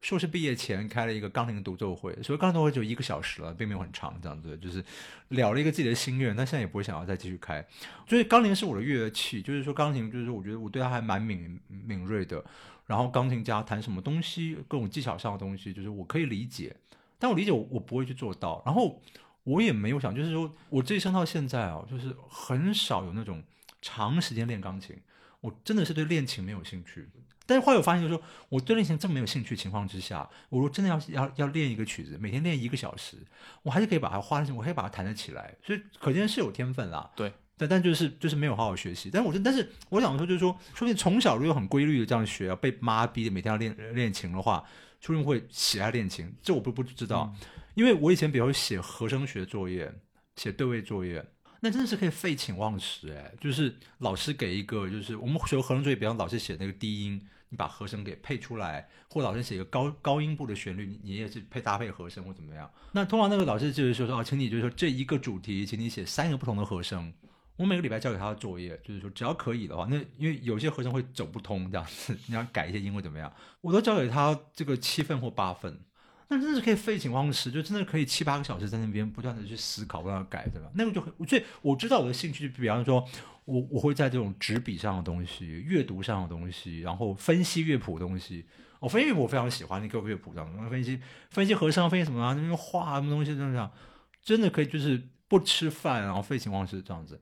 [0.00, 4.82] 硕士毕业前开了一个钢琴独奏会，所以钢琴独奏会就一个小时了，并没有很长，这样子就是
[5.28, 7.64] 了了一个自己的心愿，但现在也不会想要再继续开。
[8.08, 12.44] 所以钢琴是我的乐器，就是说钢琴就是我觉得我对它还蛮敏敏锐的。
[12.86, 16.74] 然后钢琴家弹什么东西，各种技巧上的东西，就是我可以理解，
[17.20, 18.60] 但我理解我我不会去做到。
[18.66, 19.00] 然后
[19.44, 23.44] 我也没有想，就是说我这一生到现在啊，就是很少有那种
[23.80, 24.96] 长时间练钢琴，
[25.40, 27.08] 我真的是对练琴没有兴趣。
[27.50, 33.16] 但是后来我发现，就是说我对练琴这么没有兴趣情况之下，我如果真的要要要练一个曲子，每天练一个小时，
[33.64, 35.52] 我还是可以把它花我可以把它弹得起来。
[35.60, 37.10] 所以可见是有天分啦。
[37.16, 39.10] 对，但但就是就是没有好好学习。
[39.12, 44.64] 但是我但是我想说，就是说，说不定从小如果很规律的这样学啊，被妈逼的每天要练练琴的话，
[45.00, 46.32] 说不定会喜爱练琴。
[46.40, 47.34] 这我不不知道，
[47.74, 49.92] 因为我以前比如写和声学作业，
[50.36, 51.26] 写对位作业。
[51.62, 62.70] 那真的是可以废寝忘食哎，就是老师给一个，就是我们学和声作业，比方老师写那个低音，你把和声给配出来，或老师写一个高高音部的旋律，你你也是配搭配和声或怎么样。
[62.92, 67.12] 那通常那个老师就是说说啊，请你就是说这一个主题，请你写三个不同的和声。
[67.56, 75.78] 我每个礼拜交给他的作业就是说，只要可以的话，那因为有些和声会走不通这样子， 你要改一些音或怎么样，我都交给他这个七分或八分。
[76.32, 80.70] 那真的是可以废寝忘食，就真的可以七八个小时在那边不断的去思考，不断改，对吧？
[80.74, 83.04] 那个就很，所以我知道我的兴趣，比方说，
[83.44, 88.46] 我我会在这种纸笔上的东西、阅读上的东西，然后分析乐谱的东西。
[88.78, 92.32] 我、分析乐谱我非常喜欢，你给我乐谱上分析分析和声，分析什么啊？
[92.32, 93.68] 那边画什么东西这样，
[94.22, 97.20] 真的可以就是不吃饭，然后废寝忘食这样子。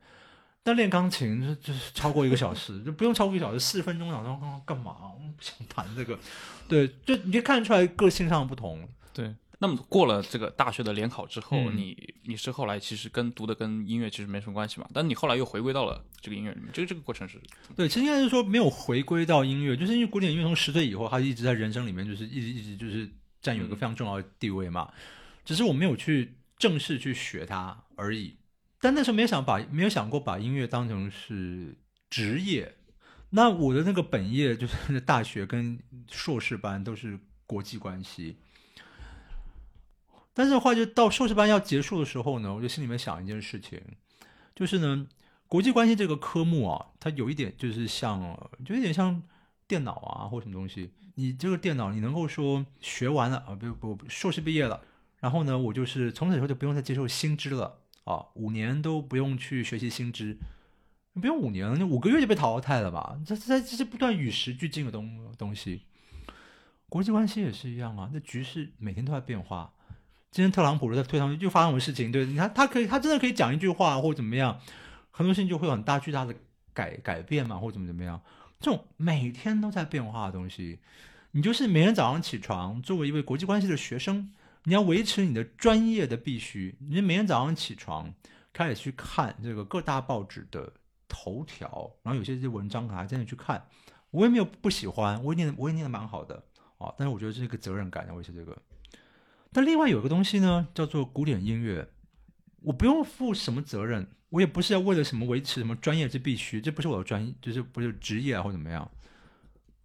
[0.63, 4.95] 但练钢琴就就是超过一个小时，就不用超过一个小时，四分钟，然后干嘛？
[5.15, 6.19] 我不想弹这个。
[6.69, 8.87] 对，就你就看出来个性上的不同。
[9.19, 17.41] 对，那么过了这个大学的联考之后，嗯你你是后来其实跟读的跟音乐其实没什么关系嘛，但你后来又回归到了这个音乐里面，这个这个过程是
[17.75, 23.11] 对，其实应该是说没有回归到音乐，就是因为古典音乐从十岁以后，它一直在人生里面就是一直一直就是
[23.43, 24.93] 占有一个非常重要的地位嘛。
[25.45, 28.37] 只是我没有去正式去学它而已。
[28.81, 31.77] 但那时候没有想把没有想过把音乐当成是
[32.09, 32.77] 职业。
[33.31, 35.77] 那我的那个本业就是大学跟
[36.09, 38.37] 硕士班都是国际关系。
[40.39, 43.83] 但是的话，就到硕士班要结束的时候呢，我就心里面想一件事情，
[44.55, 45.05] 就是呢，
[45.49, 48.21] 国际关系这个科目啊，它有一点就是像，
[48.65, 49.21] 就有点像
[49.67, 50.93] 电脑啊或什么东西。
[51.17, 54.81] 你这个电脑，你能够说学完了啊，不不，不硕士毕业了，
[55.19, 60.39] 然后呢，我就是从此以后就不用再接受新知了啊，五年都不用去学习新知，
[61.15, 63.19] 不用五年，那五个月就被淘汰了吧？
[63.27, 65.83] 这这这是不断与时俱进的东东西。
[66.89, 69.75] 国际关系也是一样啊，那局势每天都在变化。
[70.31, 72.13] 今天特朗普在推上去就发生什么事情？
[72.13, 74.61] 对，你看他可以，他真的可以讲一句话或者怎么样，
[75.11, 76.35] 很多事情就会有很大巨大的
[76.75, 78.21] 改改变嘛，或者怎么怎么样。
[78.61, 80.81] 这种每天都在变化的东西，
[81.31, 84.33] 你就是每天早上起床，作为一位国际关系的学生，
[84.65, 86.77] 你要维持你的专业的必须。
[86.81, 88.13] 你每天早上起床
[88.53, 90.73] 开始去看这个各大报纸的
[91.09, 93.65] 头条，然后有些这些文章还真的去看。
[94.11, 96.43] 我也没有不喜欢，我也念我也念的蛮好的
[96.79, 98.57] 啊，但是我觉得这是一个责任感，我是这个。
[99.59, 101.89] 但另外有一个东西呢，叫做古典音乐，
[102.63, 108.89] 我不用负什么责任，我也不是要为了什么维持什么专业之必须，这不是我的专业，就是不是职业啊或怎么样。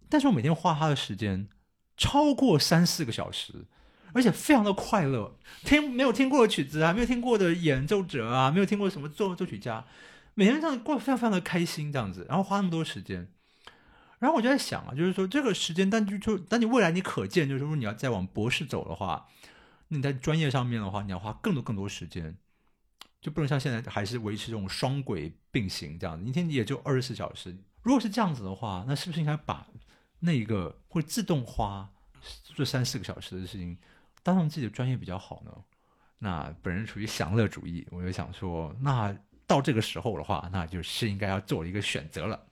[0.08, 1.48] 但是我每天花他的时间
[1.96, 3.64] 超过三四个小时，
[4.12, 5.36] 而且非常的快乐。
[5.64, 9.84] 听没有听过的曲子啊，没有听过的演奏者啊，没有听过什么作作曲家，
[10.34, 13.26] 每天这样过非常非常的开心，这样子，然后花那么多时间。
[14.20, 19.26] 然后我就在想啊，就是说这个时间，但就就但你未来你可见，就是说你要再往博士走的话。
[19.94, 22.36] 你在专业上面的话，你要花更多更多时间，
[23.20, 27.56] 就不能像现在还是维持这种双轨并行这样子，一天也就二十四小时。
[27.82, 29.66] 如果是这样子的话，那是不是应该把
[30.20, 31.88] 那一个会自动花
[32.54, 33.76] 这三四个小时的事情
[34.22, 35.52] 当成自己的专业比较好呢？
[36.18, 39.14] 那本人处于享乐主义，我就想说，那
[39.46, 42.46] 到这个时候的话，那就是应该要做一个选择了，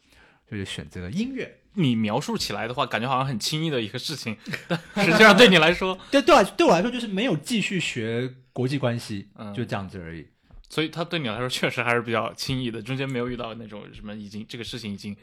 [0.46, 1.61] 就是选择了音乐。
[1.74, 4.36] 你描述起来的话，感觉好像很轻易的一个事情，
[4.68, 10.26] 但实际上对你来说，对对我对我来说就是没有继续学国际关系，嗯就这样子而已。
[10.68, 15.14] 所以他对你来说确实还是比较轻易的，中间没有遇到那种什么已经这个事情已经，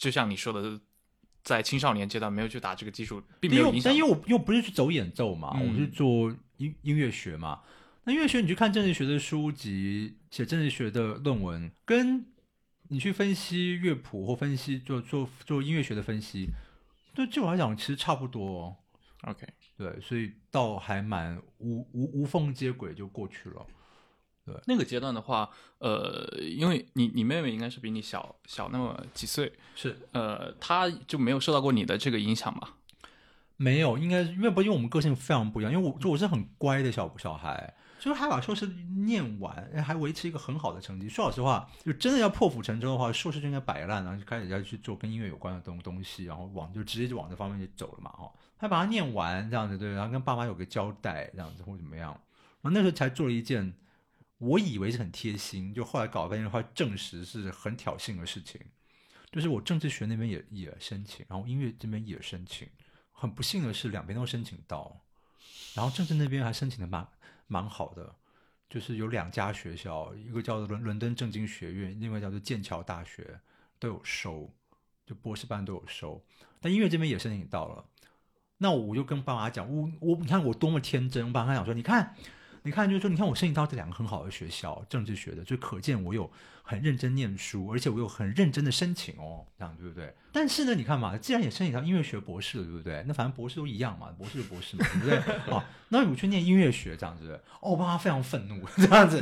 [0.00, 0.80] 就像你说的，
[1.44, 3.96] 在青少年阶段没有去打这个基础，并没有影响但。
[3.96, 7.60] 因为我又不是去走演奏嘛，嗯我是做音音乐学嘛。
[8.04, 12.24] 那音乐学你去看政治学的书籍，写政治学的论文，跟
[12.88, 16.48] 你去分析乐谱或分析做做做音乐学的分析，
[17.14, 18.76] 对对我来讲其实差不多、哦。
[19.22, 19.46] OK，
[19.76, 23.66] 对，所以倒还蛮无无无缝接轨就过去了。
[24.46, 32.74] 对那个阶段的话，呃，因为你你妹妹应该是比你小小那么几岁，是呃，她就没有受到过你的这个影响嘛？
[33.56, 41.08] 没有，应该是因为不因为我们个性非常不一样，因为我就我是很乖的小小孩，就是还把硕士念完，还维持一个很好的成绩。
[41.08, 52.12] 说老实话，就真的要破釜沉舟的话，硕士就应该摆烂，然后就开始要去做跟音乐有关的东东西，然后往就直接就往这方面就走了嘛，哈，还把它念完这样子，对，然后跟爸妈有个交代这样子或怎么样，
[52.60, 53.74] 然后那时候才做了一件
[54.38, 58.60] 我以为是很贴心，就后来搞半天的话，证实是很挑衅的事情，
[59.32, 62.68] 就是我政治学那边也也申请，然后音乐这边也申请。
[63.20, 65.00] 很不幸的是，两边都申请到，
[65.74, 67.04] 然后政治那边还申请的蛮
[67.48, 68.14] 蛮好的，
[68.70, 73.40] 就是有两家学校，一个叫伦伦敦政经学院，另外叫做剑桥大学
[73.80, 74.48] 都有收，
[75.04, 76.24] 就博士班都有收，
[76.60, 77.84] 但音乐这边也申请到了。
[78.58, 82.14] 那我就跟爸妈讲，我我你看我多么天真，我爸妈讲说，你看。
[82.64, 86.30] 你看，就是说，你看我申请到这两个很好的学校，政治学的，就可见我有
[86.68, 90.12] 很认真念书，而且我有很认真的申请哦，这样对不对？
[90.30, 93.02] 但是呢，你看嘛，既然也申请到音乐学博士了，对不对？
[93.08, 95.16] 那反正博士都一样嘛，博士就博士嘛，对不对？
[95.50, 99.18] 啊，那我去念音乐学这样子，哦，我爸妈非常愤怒，这样子，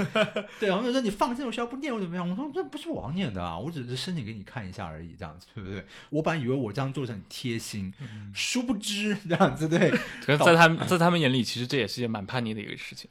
[0.59, 2.29] 对，然后就说你放这种学校不念又怎么样？
[2.29, 5.87] 我说这不是我要念的啊，我只是申请给你看一下而已，这样子，对不对？
[6.11, 7.95] 我本来以为我这样做是很贴心，
[8.35, 9.91] 殊不知这样子，对。
[10.27, 13.09] 可是在他们 在他们眼里，其实这也是一件蛮叛逆的一个事情。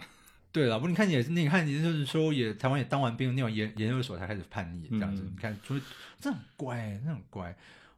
[0.56, 5.22] 对了，不，你看也是，你看你就是说也台湾也当完兵，那种研研究所才开始叛逆这样子。
[5.24, 5.82] 嗯你看，所以
[6.18, 7.48] 这很乖，这很乖。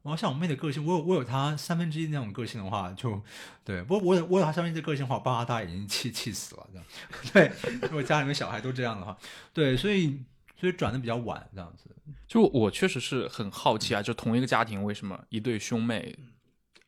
[0.02, 3.22] 然后像我妹的个性，我有我有她三分之一那种个性的话，就
[3.64, 3.80] 对。
[3.82, 6.86] 不过我有我有她三分之一的个性的话，我爸妈大概已经气气死了这样。
[7.32, 7.52] 对，
[7.82, 9.16] 如果家里面小孩都这样的话，
[9.54, 10.18] 对，所以
[10.58, 11.84] 所以转的比较晚这样子。
[12.26, 16.18] 就我确实是很好奇啊，就同一个家庭为什么一对兄妹，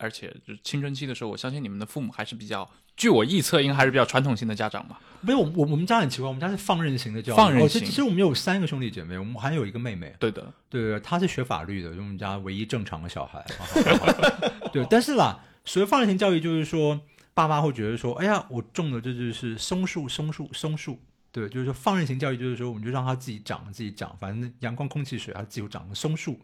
[0.00, 5.00] 而且就是青春期的时候，我相信你们的父母还是比较，据我臆测，应该还是比较传统型的家长吧。
[5.20, 7.36] 没有，我我我们家很奇怪，我们家是放任型的教育。
[7.36, 10.14] 放任型哦其其实我们有三个兄弟姐妹，我们还有一个妹妹。
[10.18, 13.44] 对的，对对，她是学法律的，就我们家唯一正常的小孩。
[14.72, 17.00] 对，但是啦，所谓放任型教育，就是说
[17.34, 20.98] 爸妈会觉得说，哎呀，我种的这就是松树，松树，松树。
[21.32, 26.40] 对，就是说放任型教育，就是说我们就让它自己长，自己长，反正阳光、空气、水，它自己长成松树。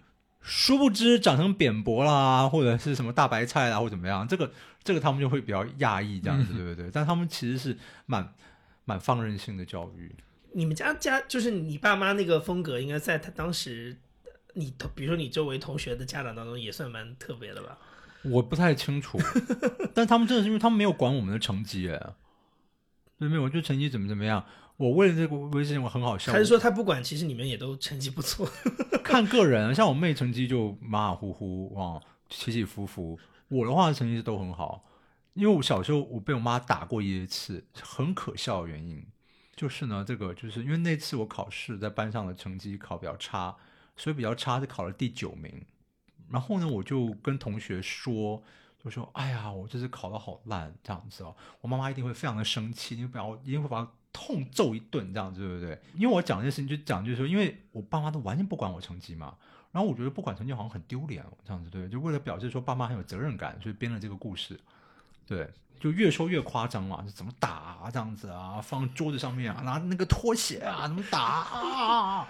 [0.48, 4.52] 殊不知长成扁柏啦，或者是什么大白菜啦，或怎么样，这个
[4.84, 6.88] 这个他们就会比较讶异这样子，对不对？
[6.92, 7.76] 但他们其实是
[8.06, 8.32] 蛮
[8.84, 10.14] 蛮放任性的教育。
[10.52, 13.96] 你们家家就是你爸妈那个风格，应该在他当时，
[14.54, 17.76] 你同比如说你周围同学的家长当中也算蛮特别的吧？
[18.22, 19.18] 我不太清楚，
[19.92, 22.00] 但他们真的是因为他们没有管我们的成绩，哎，
[23.18, 24.44] 对，没有，就成绩怎么怎么样。
[24.76, 26.32] 我为了这个微信，我很好笑。
[26.32, 28.46] 还是说他不管，其实你们也都成绩不错？
[29.02, 33.18] 看个人，像我妹成绩就马马虎虎啊，起起伏伏。
[33.48, 34.84] 我的话成绩都很好，
[35.34, 39.02] 因为我小时候我被我妈打过一次，很可笑的原因
[39.54, 43.56] 就是呢，这个就是因为那次我考试在班上的成绩考比较差，
[43.96, 45.64] 所以比较差是考了第九名。
[46.28, 48.42] 然后呢，我就跟同学说，
[48.90, 55.78] 就说：“哎呀，我这次考得好烂，这样子哦，我妈妈一定会非常的生气，因为把一定会把我痛揍一顿，这样子对不对？
[55.94, 59.34] 因为我讲这件事情，就讲就是说，因为我爸妈都完全不管我成绩嘛，
[59.72, 64.58] 然后我觉得不管成绩好像很丢脸，这样子对，就为了表示说爸妈很有责任感，所以编了这个故事，
[65.26, 72.28] 对，就越说越夸张嘛，就怎么打啊这样子啊，放桌子上面啊，拿那个拖鞋啊，怎么打啊？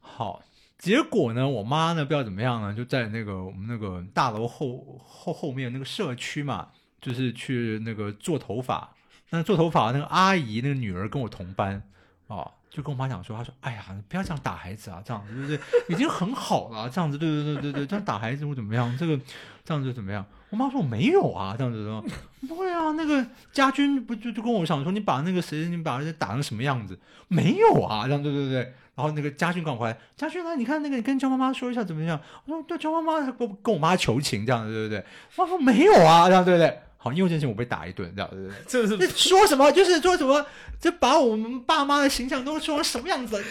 [0.00, 0.42] 好，
[0.82, 6.70] 结果呢，我妈呢不知道怎么样呢，就在那个我们那个大楼后后后面那个社区嘛，
[7.00, 8.92] 就是去那个做头发。
[9.30, 11.80] 那做头发那个阿姨那个女儿跟我同班
[12.26, 15.94] 啊，就跟我妈讲说，她说：“哎呀，你不要这样打孩子啊，这样子对不对？
[15.94, 18.94] 已经很好了，这样子对对对对对，这样打孩子会怎么样？
[18.98, 19.16] 这个
[19.64, 22.02] 这样子怎么样？”我妈说：“我没有啊，这样子的，
[22.48, 22.90] 不会啊。
[22.90, 26.98] 那个家军不就就跟我想说，你把那个谁，你把人家打成什么样子？
[27.28, 28.74] 没有啊，这样对对对。
[28.94, 32.20] 然后那个家俊赶快来，家军来，你看那个，你跟焦妈妈说一下怎么样？
[32.44, 35.04] 我说对，焦妈妈跟跟我妈求情，这样子对不对？
[35.36, 36.78] 我说没有啊，这样对不对？
[36.98, 38.56] 好，因为这件事情我被打一顿，这样对不对？
[38.68, 39.72] 这是说什么？
[39.72, 40.44] 就是说什么？
[40.78, 43.42] 这把我们爸妈的形象都说成什么样子？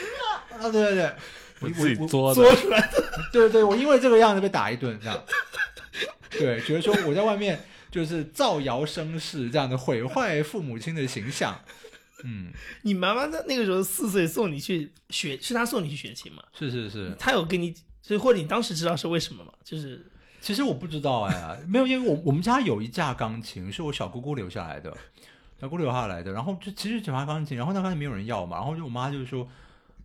[0.57, 1.11] 啊，对对对，
[1.61, 3.03] 我自己作作出来的。
[3.33, 5.19] 对对，我因为这个样子被打一顿，这样。
[6.29, 11.59] 对，觉得说我在外面就是造谣生事，这样的毁坏父母亲的形象。
[12.23, 12.51] 嗯，
[12.83, 16.43] 你妈妈在那个时候四岁送你去学，是她送你去学琴吗？
[16.57, 19.51] 是是是，她有跟你，所以或者你当时知道是为什么吗？
[19.63, 20.05] 就是
[20.39, 24.91] 其实我不知道哎，没有，因为我我们家有一架钢琴是我小姑姑留下来的，
[25.59, 29.47] 小姑姑留下来的，然后就其实只把钢琴，然后那钢琴没有人要嘛，然后就我妈就说，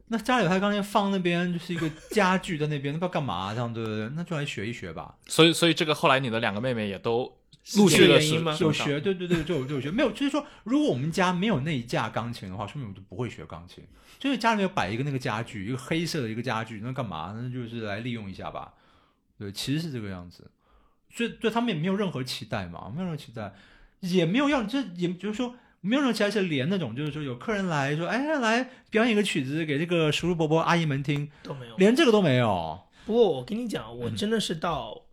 [0.09, 4.11] 那家里有台钢琴放那边就是一个家具在那边，那不知道干嘛这样对不对？
[4.15, 5.15] 那就来学一学吧。
[5.27, 7.35] 所以所以这个后来你的两个妹妹也都
[7.69, 13.83] 是这陆续的个原因吗有学，对对对，就有就有学，没有，就是说，如果我们家没有那一架钢琴的话，说明我就不会学钢琴。
[14.21, 17.37] 就是家里面有摆一个那个家具，一个黑色的一个家具，那干嘛？
[17.37, 18.73] 那就是来利用一下吧。
[19.37, 20.49] 对，其实是这个样子。
[21.11, 23.53] 所以对他们也没有任何期待嘛，没有任何期待，
[24.01, 31.77] 也没有要，这也就是说没有任何期待，是连那种就是说有客人来说，哎，来表演一个曲子给这个叔叔伯伯阿姨们听，都没有。
[31.77, 32.81] 连这个都没有。
[33.05, 35.06] 不过我跟你讲，嗯我真的是到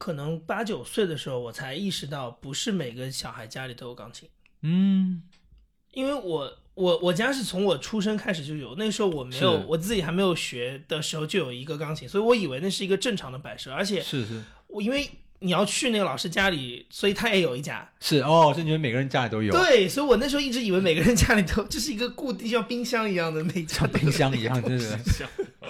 [0.00, 4.26] 可能八九岁的时候，我才意识到，不是每个小孩家里都有钢琴。
[4.62, 5.22] 嗯，
[5.92, 15.06] 因为我我我家是从我出生开始就有，那时候我没有我自己还没有学的时候就有一个钢琴，所以我以为那是一个正常的摆设，而且是是我因为
[15.40, 23.66] 你要去那个老师家里，所以他也有一架，是哦，是你们每个人家里都有，对，所以我那时候一直以为每个人家里都就是一个固定像冰箱一样的那种。
[23.68, 24.98] 像冰箱一样， 真的，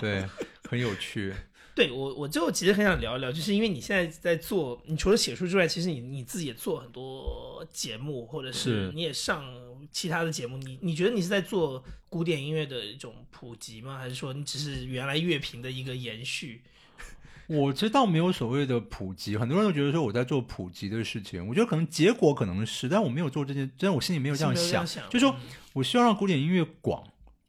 [0.00, 0.24] 对，
[0.68, 1.34] 很有趣。
[1.80, 8.58] 对我，我就其实很想聊一聊，就是因为你现在在做，你除了写书之外，其实你你自己也做很多节目，或者是
[8.88, 9.42] 是你也上
[9.90, 10.58] 其他的节目。
[10.58, 13.96] 你你觉得你是在做古典音乐的一种普及吗？
[13.96, 16.60] 还是说你只是原来乐评的一个延续？
[17.48, 25.24] 我知道没有所谓的普及，很多人都觉得说我在做普及的事情，我觉得可能结果可能是，但我没有做这件，但我心里没有这样想，就是
[25.72, 27.02] 我希望让古典音乐广，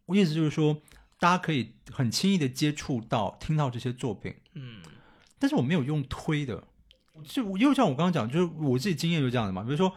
[0.05, 0.81] 我意思就是说
[1.21, 4.81] 大家可以很轻易的接触到、听到这些作品，嗯
[5.39, 6.61] 但是我没有用推的，
[7.23, 9.93] 就因为像我刚刚讲，就是我自己经验就是这样的嘛，比如说。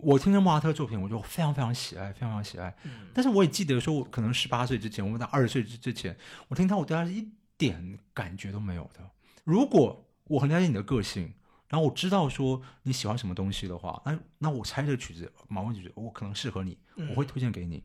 [0.00, 2.72] 我听着莫扎特作品，我就非常非常喜爱，非常非常喜爱。
[2.84, 6.16] 嗯但是我也记得说，我可能十八岁之前，我们到二十岁之之前，
[6.46, 9.00] 我听他，我对他是一点感觉都没有的。
[9.42, 11.32] 如果我很了解你的个性，
[11.66, 17.82] 然后我知道说你喜欢什么东西的话，那那我猜这个曲子，马问曲子，我可能适合你，嗯我会推荐给你。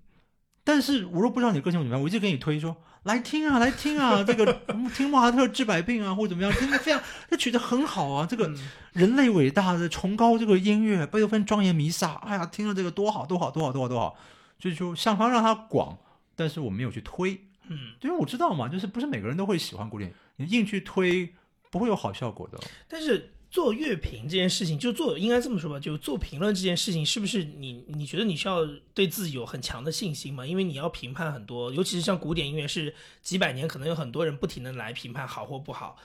[0.64, 4.62] 但是我若不知道你的个性怎么样，我一直给你推说来听啊，来听啊， 这个
[4.96, 8.58] 听莫扎特治百病啊，或者怎么样，听的非常，这曲子很好啊，这个嗯
[8.94, 14.16] 人类伟大的崇高这个音乐，贝多芬庄严弥撒，哎呀，听了这个多好多好多好多好多好，
[14.58, 15.98] 就是说想方让它广，
[16.36, 21.34] 但是我没有去推，嗯，因为我知道嘛，就是不是每个人都会喜欢古典，你硬去推
[21.70, 22.58] 不会有好效果的。
[22.88, 30.44] 但是做乐评这件事情，就做应该这么说吧，就做评论这件事情，是不是你你觉得你需要对自己有很强的信心嘛？
[30.44, 35.98] 因为你要评判很多，尤其是像古典音乐，是几百年，可能有很多人不停的来评判好或不好。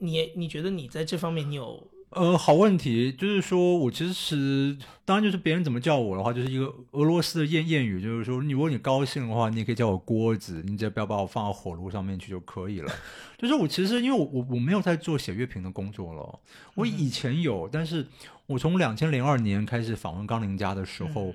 [0.00, 12.92] 你你觉得你在这方面你有呃，好问题，就是说我其实当然就是别人怎么叫我的话，就是一个俄罗斯的谚谚语，就是说你如果你高兴的话，你也可以叫我锅子，你只要不要把我放到火炉上面去就可以了。
[13.36, 16.38] 就是我其实因为我我我没有在做写乐评的工作了，
[16.74, 18.06] 我以前有，但是
[18.46, 21.34] 我从两千零二年开始访问钢琴家的时候，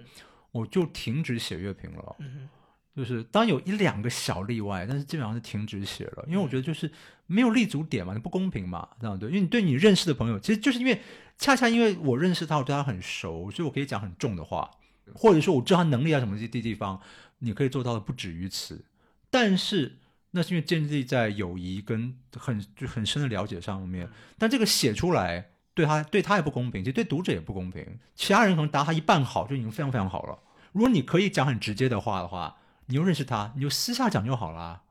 [0.51, 2.15] 我就停止写乐评了。
[2.19, 2.49] 嗯
[2.95, 6.91] 就是当然有一两个小例外，但是基本上是停止写了，因为我觉得就是
[7.27, 10.99] 没有立足点嘛，你不公平嘛，这样对，因为你对你认识的朋友，其实就是因为
[11.37, 14.69] 恰恰因为我认识他，我对他很熟，所以我可以讲很重的话，
[15.13, 16.99] 或者说我知道他能力啊什么地地地方，
[17.37, 18.83] 你可以做到的不止于此，
[19.29, 19.99] 但是
[20.31, 27.85] 那是因为建立在友谊跟很就很深的了解上面，但这个写出来对他对他也不公平，其实对读者也不公平，
[28.15, 30.37] 其他人可能答他一半好就已经非常非常好了，
[30.73, 32.55] 如果你可以讲很直接的话的话。
[32.89, 34.81] 你又认识他，你就私下讲就好啦，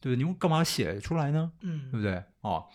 [0.00, 0.24] 对不对？
[0.24, 1.50] 你干嘛写出来呢？
[1.62, 2.22] 嗯对嗯不对？
[2.42, 2.66] 哦，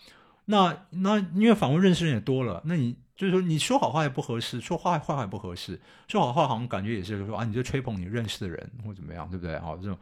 [0.44, 9.54] 那那因为访问认识人也多了，那你就是说你说好话也不合适，说坏坏话也不合适，说好话好像感觉也是说啊，你就吹捧你认识的人或怎么样，对不对？
[9.56, 9.98] 哦，这种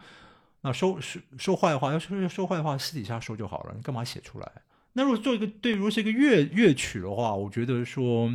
[0.63, 4.51] 那说说说坏话，要说说坏话，私底下说就好了，你干嘛写出来？
[4.95, 8.33] 那如果做一个对，如果是一个乐乐曲的话，我觉得说，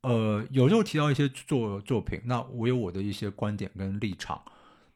[0.00, 4.40] 呃，有时候提到一些作作品，那我有我的一些观点跟立场。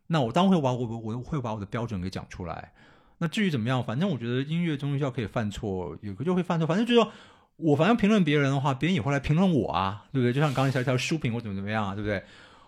[0.08, 2.72] 那我当然会把我我会把我的标准给讲出来。
[3.18, 6.66] 那至于怎么样，反正我觉得音乐中需要可以犯错，有个就会犯错。
[6.66, 7.12] 反正就是说
[7.56, 10.32] 我反正评论别人的话，别人也会来评论我啊，对不对？
[10.32, 12.22] 就像刚才一条书评或怎么怎么样啊，对不对？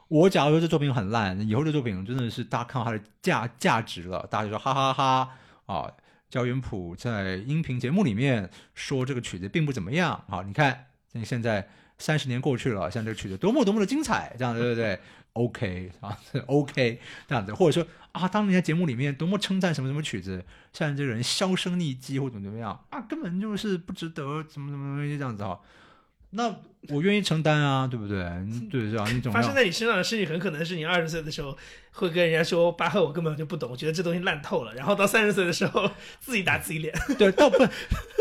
[0.09, 5.31] 我假如说这作品很烂，以后这作品真的是大家看到它的价价值了，大家就说哈哈哈
[5.67, 5.93] 啊，
[6.29, 10.87] 焦元溥在音频节目里面说这个曲子并不怎么样啊，你看
[11.23, 11.69] 现在
[11.99, 14.99] 三十年过去了，像这个曲子多么多么的精彩，这样对不对
[15.33, 25.61] ？OK 啊，OK 这样子，或者说啊，当年在节目里面多么称赞什么什么曲子，现在这个人销声匿迹或怎么怎么样啊，根本就是不值得，怎么怎么怎么这样子哈。
[26.33, 26.55] 那
[26.91, 28.19] 我愿意承担啊，对不对？
[28.71, 29.05] 对是吧？
[29.13, 31.57] 你总要发生在你身上的事情，很可能是你二十岁的时候
[31.91, 34.73] 会跟人家说巴赫我根本就不懂，我觉得这东西烂透了。
[34.75, 36.95] 然后到三十岁的时候自己打自己脸。
[37.19, 37.59] 对，倒不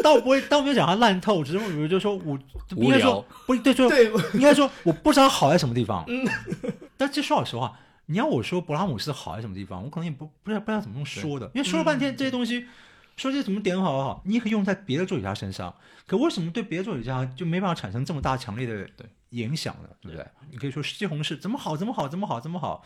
[0.01, 2.39] 倒不会，倒没有讲他烂透，只是我就说我
[2.75, 6.03] 无应该说不对，就对，应该说我不知道好在什么地方。
[6.07, 6.27] 嗯，
[6.99, 12.67] 但这说老实话，你要我说勃拉姆斯好在什么地方，我可能也不不知道不知道怎么用说的，因为说了半天这些东西，
[13.15, 15.73] 说这些怎么点好好好，你也可以用在别的作曲家身上，
[16.05, 19.89] 可为什么对别的作曲家就没办法产生这么大强烈的对影响呢？
[20.01, 20.27] 对不对？
[20.51, 22.83] 你可以说西红柿怎么好怎么好怎么好怎么好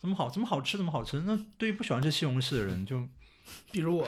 [0.00, 3.06] 怎么好怎么好吃怎么好吃，那对于不喜欢吃西红柿的人就
[3.70, 4.06] 比如我，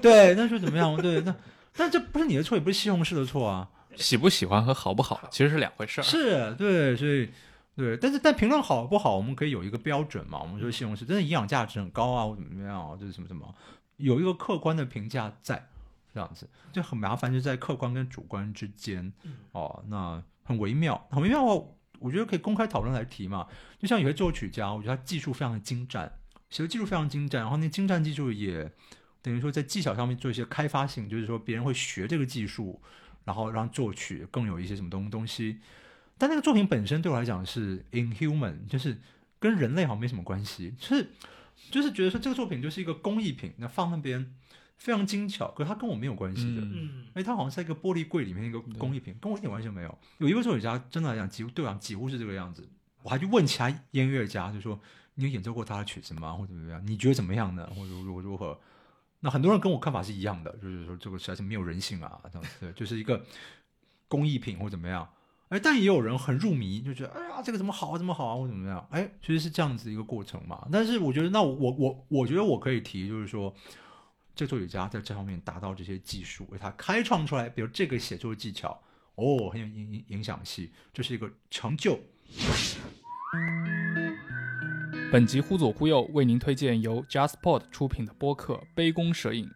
[0.00, 0.96] 对，那就怎么样？
[0.96, 1.34] 对，那
[1.76, 3.68] 但这不是你的错，也不是西红柿的错啊。
[3.96, 6.04] 喜不喜欢和好不好其实是两回事儿。
[6.04, 7.30] 是对，所以
[7.76, 10.40] 对，但是但评论好不好，我们可以有一个标准嘛？
[10.40, 13.52] 我们说西红柿真的营养价值很高啊，或怎么怎么样啊，就是什么什么，
[13.96, 15.68] 有一个客观的评价在，
[16.12, 19.12] 这样子就很麻烦，就在客观跟主观之间
[19.50, 21.66] 哦，那很微妙，很微妙的话，
[21.98, 23.48] 我觉得可以公开讨论来提嘛。
[23.80, 26.12] 就像有些作曲家，我觉得他技术非常的精湛，
[26.50, 28.70] 写的技术非常精湛，然后那精湛技术也
[29.20, 32.80] 等于说在技巧上面做一些开发性，就是说别人会学这个技术，
[33.24, 35.58] 然后让作曲更有一些什么东东西。
[36.16, 38.96] 但那个作品本身对我来讲是 inhuman，就是
[39.38, 41.10] 跟人类好像没什么关系，就是
[41.70, 44.34] 就是觉得说这个作品就是一个工艺品，那放那边
[44.78, 46.62] 非常精巧，可是它跟我没有关系的。
[46.62, 49.98] 嗯嗯哎，它好像是在一个玻璃柜里面一个工艺品，跟我一点关系都没有。
[50.18, 52.68] 有一位作曲家真的来讲，几乎对我讲几乎是这个样子。
[53.02, 54.80] 我还去问其他音乐家，就说
[55.14, 56.32] 你有演奏过他的曲子吗？
[56.32, 56.80] 或者怎么样？
[56.86, 57.66] 你觉得怎么样呢？
[57.74, 58.58] 或者如何如何？
[59.20, 63.24] 那很多人跟我看法是一样的，就是说这个实在是没有人性啊，这样子，就是一个
[64.08, 65.08] 工艺品或怎么样。
[65.54, 68.84] 哎，但也有人很入迷，就觉得哎呀，这个怎么好啊，怎么好啊，或怎么样？
[68.90, 70.66] 哎，其实是这样子一个过程嘛。
[70.72, 73.54] 但是我觉得，那我我我觉得我可以提，就是说，
[74.34, 78.82] 这个作曲家在这方面达到这些技术，为他开创出来，比如这个写作技巧，
[79.14, 82.00] 哦，很有影影影响性，这是一个成就。
[85.12, 89.44] 本集忽左忽右为您推荐由 JustPod 出品的播客《杯弓蛇影》。《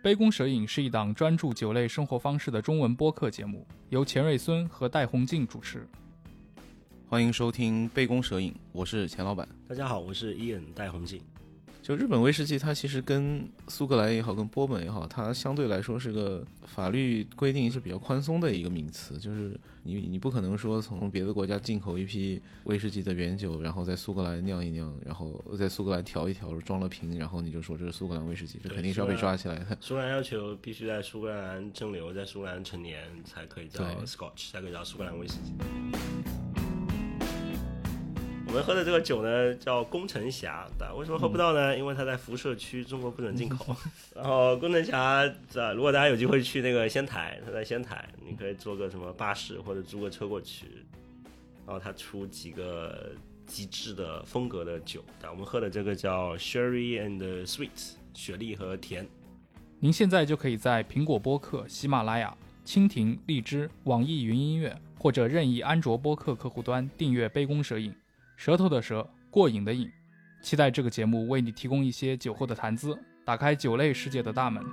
[0.00, 5.88] 杯弓蛇影》是一档专注酒类生活方式的中文播客节目，由钱瑞孙和戴宏静主持。
[7.08, 9.48] 欢迎收听杯弓蛇影，我是钱老板。
[9.68, 11.20] 大家好，我是伊恩戴红景。
[11.88, 19.16] 就日本威士忌，它其实跟苏格兰也好，跟波本也好，它相对来说是个法律规定是比较宽松的一个名词。
[19.16, 29.78] 就是你你不可能说从别的国家进口一批威士忌的原酒，然后在苏格兰酿一酿，然后在苏格兰调一调，装了瓶，然后你就说这是苏格兰威士忌，这肯定是要被抓起来的。
[29.80, 36.67] 苏格兰要求必须在苏格兰蒸馏，在苏格兰成年才可以叫对 Scotch，才可以叫苏格兰威士忌。
[38.48, 41.76] 我们喝的这个酒呢，叫工程侠，对吧为什么喝不到呢？
[41.76, 43.76] 因为它在辐射区，中国不准进口。
[44.16, 50.66] 然后工程侠，这如果大家有机会去那个仙台，它在仙台，你可以坐个什么巴士或者租个车过去，
[51.66, 53.12] 然后它出几个
[53.46, 59.06] 极致的风格的酒，对我们喝的这个叫 Sherry and Sweet，雪莉和甜。
[59.78, 62.34] 您现在就可以在苹果播客、喜马拉雅、
[62.64, 67.94] 蜻蜓、荔枝、网易云音乐或者任意安卓播客客户端订阅“杯弓蛇影”，
[68.38, 69.90] 舌头的舌，过瘾的瘾。
[70.40, 74.64] 期待这个节目为你提供一些酒后的谈资，打开酒类世界的大门。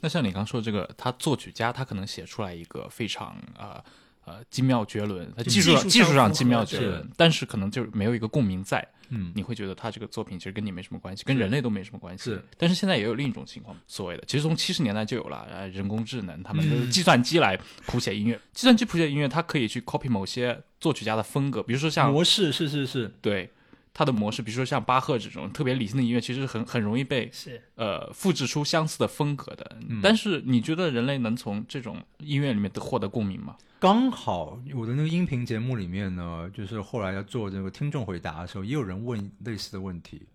[0.00, 3.84] 那像你刚说的这个，他作曲家他可能写出来一个非常呃
[4.24, 12.24] 呃精妙绝伦，它技术技术上技术上精妙绝伦，但是可能就是没有一个共鸣在，嗯，你会觉得他这个作品其实跟你没什么关系，跟人类都没什么关系。
[12.24, 17.56] 是，但是现在也有另一种情况，所谓的其实从七十年代就有了，呃，人工智能，他们就是计算机来
[17.86, 23.50] 谱写音乐，计算机谱写音乐，它可以去 copy 某些作曲家的风格，比如说像模式是是是，对
[23.94, 29.76] 它的模式，比如说像巴赫这种特别理性的音乐，其实很很容易被是呃复制出相似的风格的。
[29.88, 33.56] 嗯但是你觉得人类能从这种音乐里面得获得共鸣吗？
[33.78, 40.26] 刚好我的那个音频节目里面呢，就是后来要做这个听众回答的时候，也有人问类似的问题。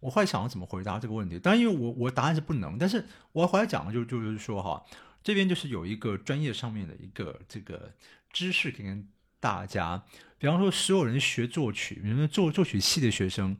[0.00, 4.82] 我后来想要怎么回答这个问题，当然因为我我答案是不能，但是我后来讲的就就是说哈，
[5.22, 7.90] 这边就是有一个专业上面的一个这个
[8.30, 9.06] 知识给跟
[9.40, 10.02] 大家，
[10.44, 13.56] 比方说所有人学作曲，比如说作作曲系的学生，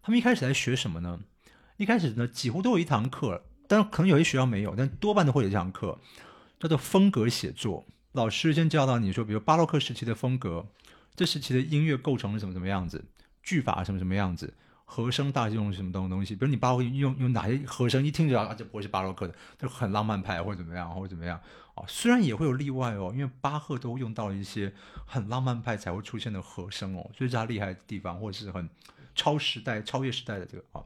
[0.00, 1.18] 他们一开始在学什么呢？
[1.78, 5.98] 一开始呢几乎都有一堂课，但是可能有些学校没有，但多半都会有这堂课，
[6.60, 7.84] 叫做风格写作。
[8.12, 10.64] 老师先教导你说，比如巴洛克时期的风格，
[11.16, 13.04] 这时期的音乐构成了什么什么样子，
[13.42, 14.54] 句法什么什么样子，
[14.90, 16.34] 和声大用什么东东西。
[16.34, 21.38] 比如你巴赫用用哪些和声，一听就知道啊，这不会是巴洛克的，就很浪漫派或者怎么样，或者怎么样
[21.74, 21.84] 啊。
[21.86, 24.72] 虽然也会有例外哦，因为巴赫都用到了一些
[25.04, 28.66] 很浪漫派才会出现的和声哦，所以是他厉害的地方，或者是很
[29.14, 30.82] 超时代、超越时代的这个啊。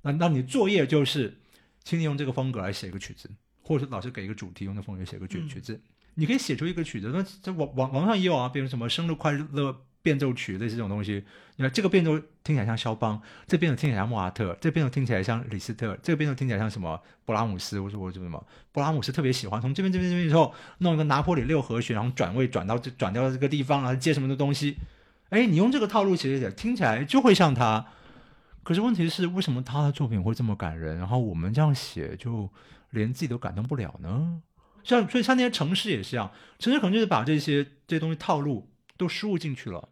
[0.00, 1.36] 那那你作业就是，
[1.84, 3.30] 请你用这个风格来写一个曲子，
[3.60, 5.78] 或者是老师给一个主题，用这风格写个曲曲子。
[6.14, 11.24] 你可以写出一个曲子，那这网网网上也有啊，比如什么生日快乐变奏曲，类似这种东西。
[11.56, 24.76] 你看这个变奏听起来像肖邦，这变奏听起来像莫扎特，这变奏听起来像李斯特，这个变奏听起来像什么勃拉姆斯，或者或者什么勃拉姆斯特别喜欢从这边这边这边之后弄一个拿破里六和弦，然后转位转到这转到这个地方，然后接什么的东西。
[25.30, 27.84] 哎，你用这个套路写写，听起来就会像他。
[28.62, 32.48] 可是问题是，为什么他的作品会这么感人，然后我们这样写就
[32.90, 34.40] 连自己都感动不了呢？
[34.84, 36.30] 像所以像那些城市也是这样，
[36.60, 39.88] 城市可能就是把这些这些东西套路都输入进去了，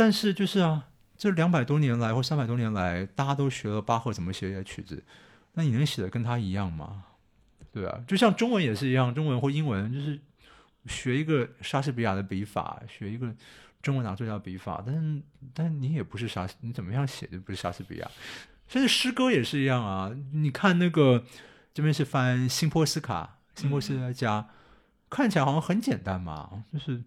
[0.00, 0.88] 但是就是啊，
[1.18, 5.04] 这两百多年来或三百多年来，大家都学了巴赫怎么写一些曲子，
[5.52, 7.04] 那你能写的跟他一样吗？
[7.70, 10.18] 对啊，就像中文也是一样，中文或英文就是
[10.86, 13.30] 学一个莎士比亚的笔法，学一个
[13.82, 15.22] 中文拿作家笔法，但是
[15.52, 18.10] 但你也不是莎，你怎么样写就不是莎士比亚，
[18.68, 20.10] 甚至诗歌也是一样啊。
[20.32, 21.26] 你看那个
[21.74, 24.48] 这边是翻辛波斯卡，辛波斯家，
[25.10, 27.04] 看起来好像很简单嘛，就是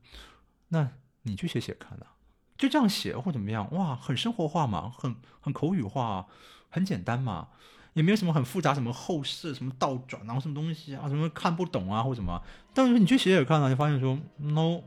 [0.67, 0.87] 那
[1.23, 2.12] 你去写写看啊，
[2.57, 6.25] 就这样写或怎么样，哇，很生活化嘛，很很口语化，
[6.69, 7.47] 很简单嘛。
[7.93, 12.41] 也没有什么很复杂，什么后视、什么倒转，然后什么东西啊，什么看不懂啊，或什么。
[12.73, 14.81] 但是你去写写看啊，就发现说，no，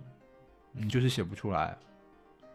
[0.72, 1.78] 你就是写不出来。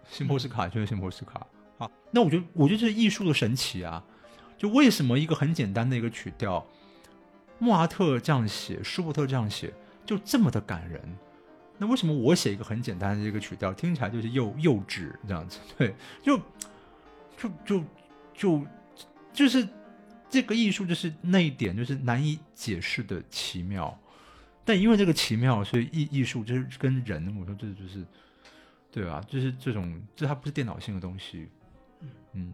[0.10, 1.48] 辛波斯卡就是辛波斯卡。
[1.78, 4.04] 好，那我觉得，我觉得这是艺术的神奇啊！
[4.58, 6.68] 就为什么一个很简单的一个曲调，
[7.58, 9.74] 莫扎特这样写，舒伯特这样写，
[10.06, 11.18] 就这么的感人？
[11.82, 15.58] 那为什么我写一个很简单的这个曲调，听起来就是幼幼稚这样子？
[15.76, 16.38] 对，就
[17.36, 17.84] 就就
[18.36, 18.68] 就
[19.34, 19.68] 就是
[20.30, 24.00] 这个艺术，就是那一点，就是难以解释的奇妙。
[24.64, 28.06] 但因为这个奇妙，所以艺艺术就是跟人，我说这就是
[28.92, 31.50] 对吧，就是这种，这它不是电脑性的东西。
[32.34, 32.54] 嗯，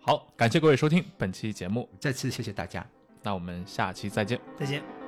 [0.00, 2.82] 好，感谢各位收听本期节目，再次谢谢大家。
[3.22, 4.40] 那我们下期再见。
[4.58, 5.03] 再见。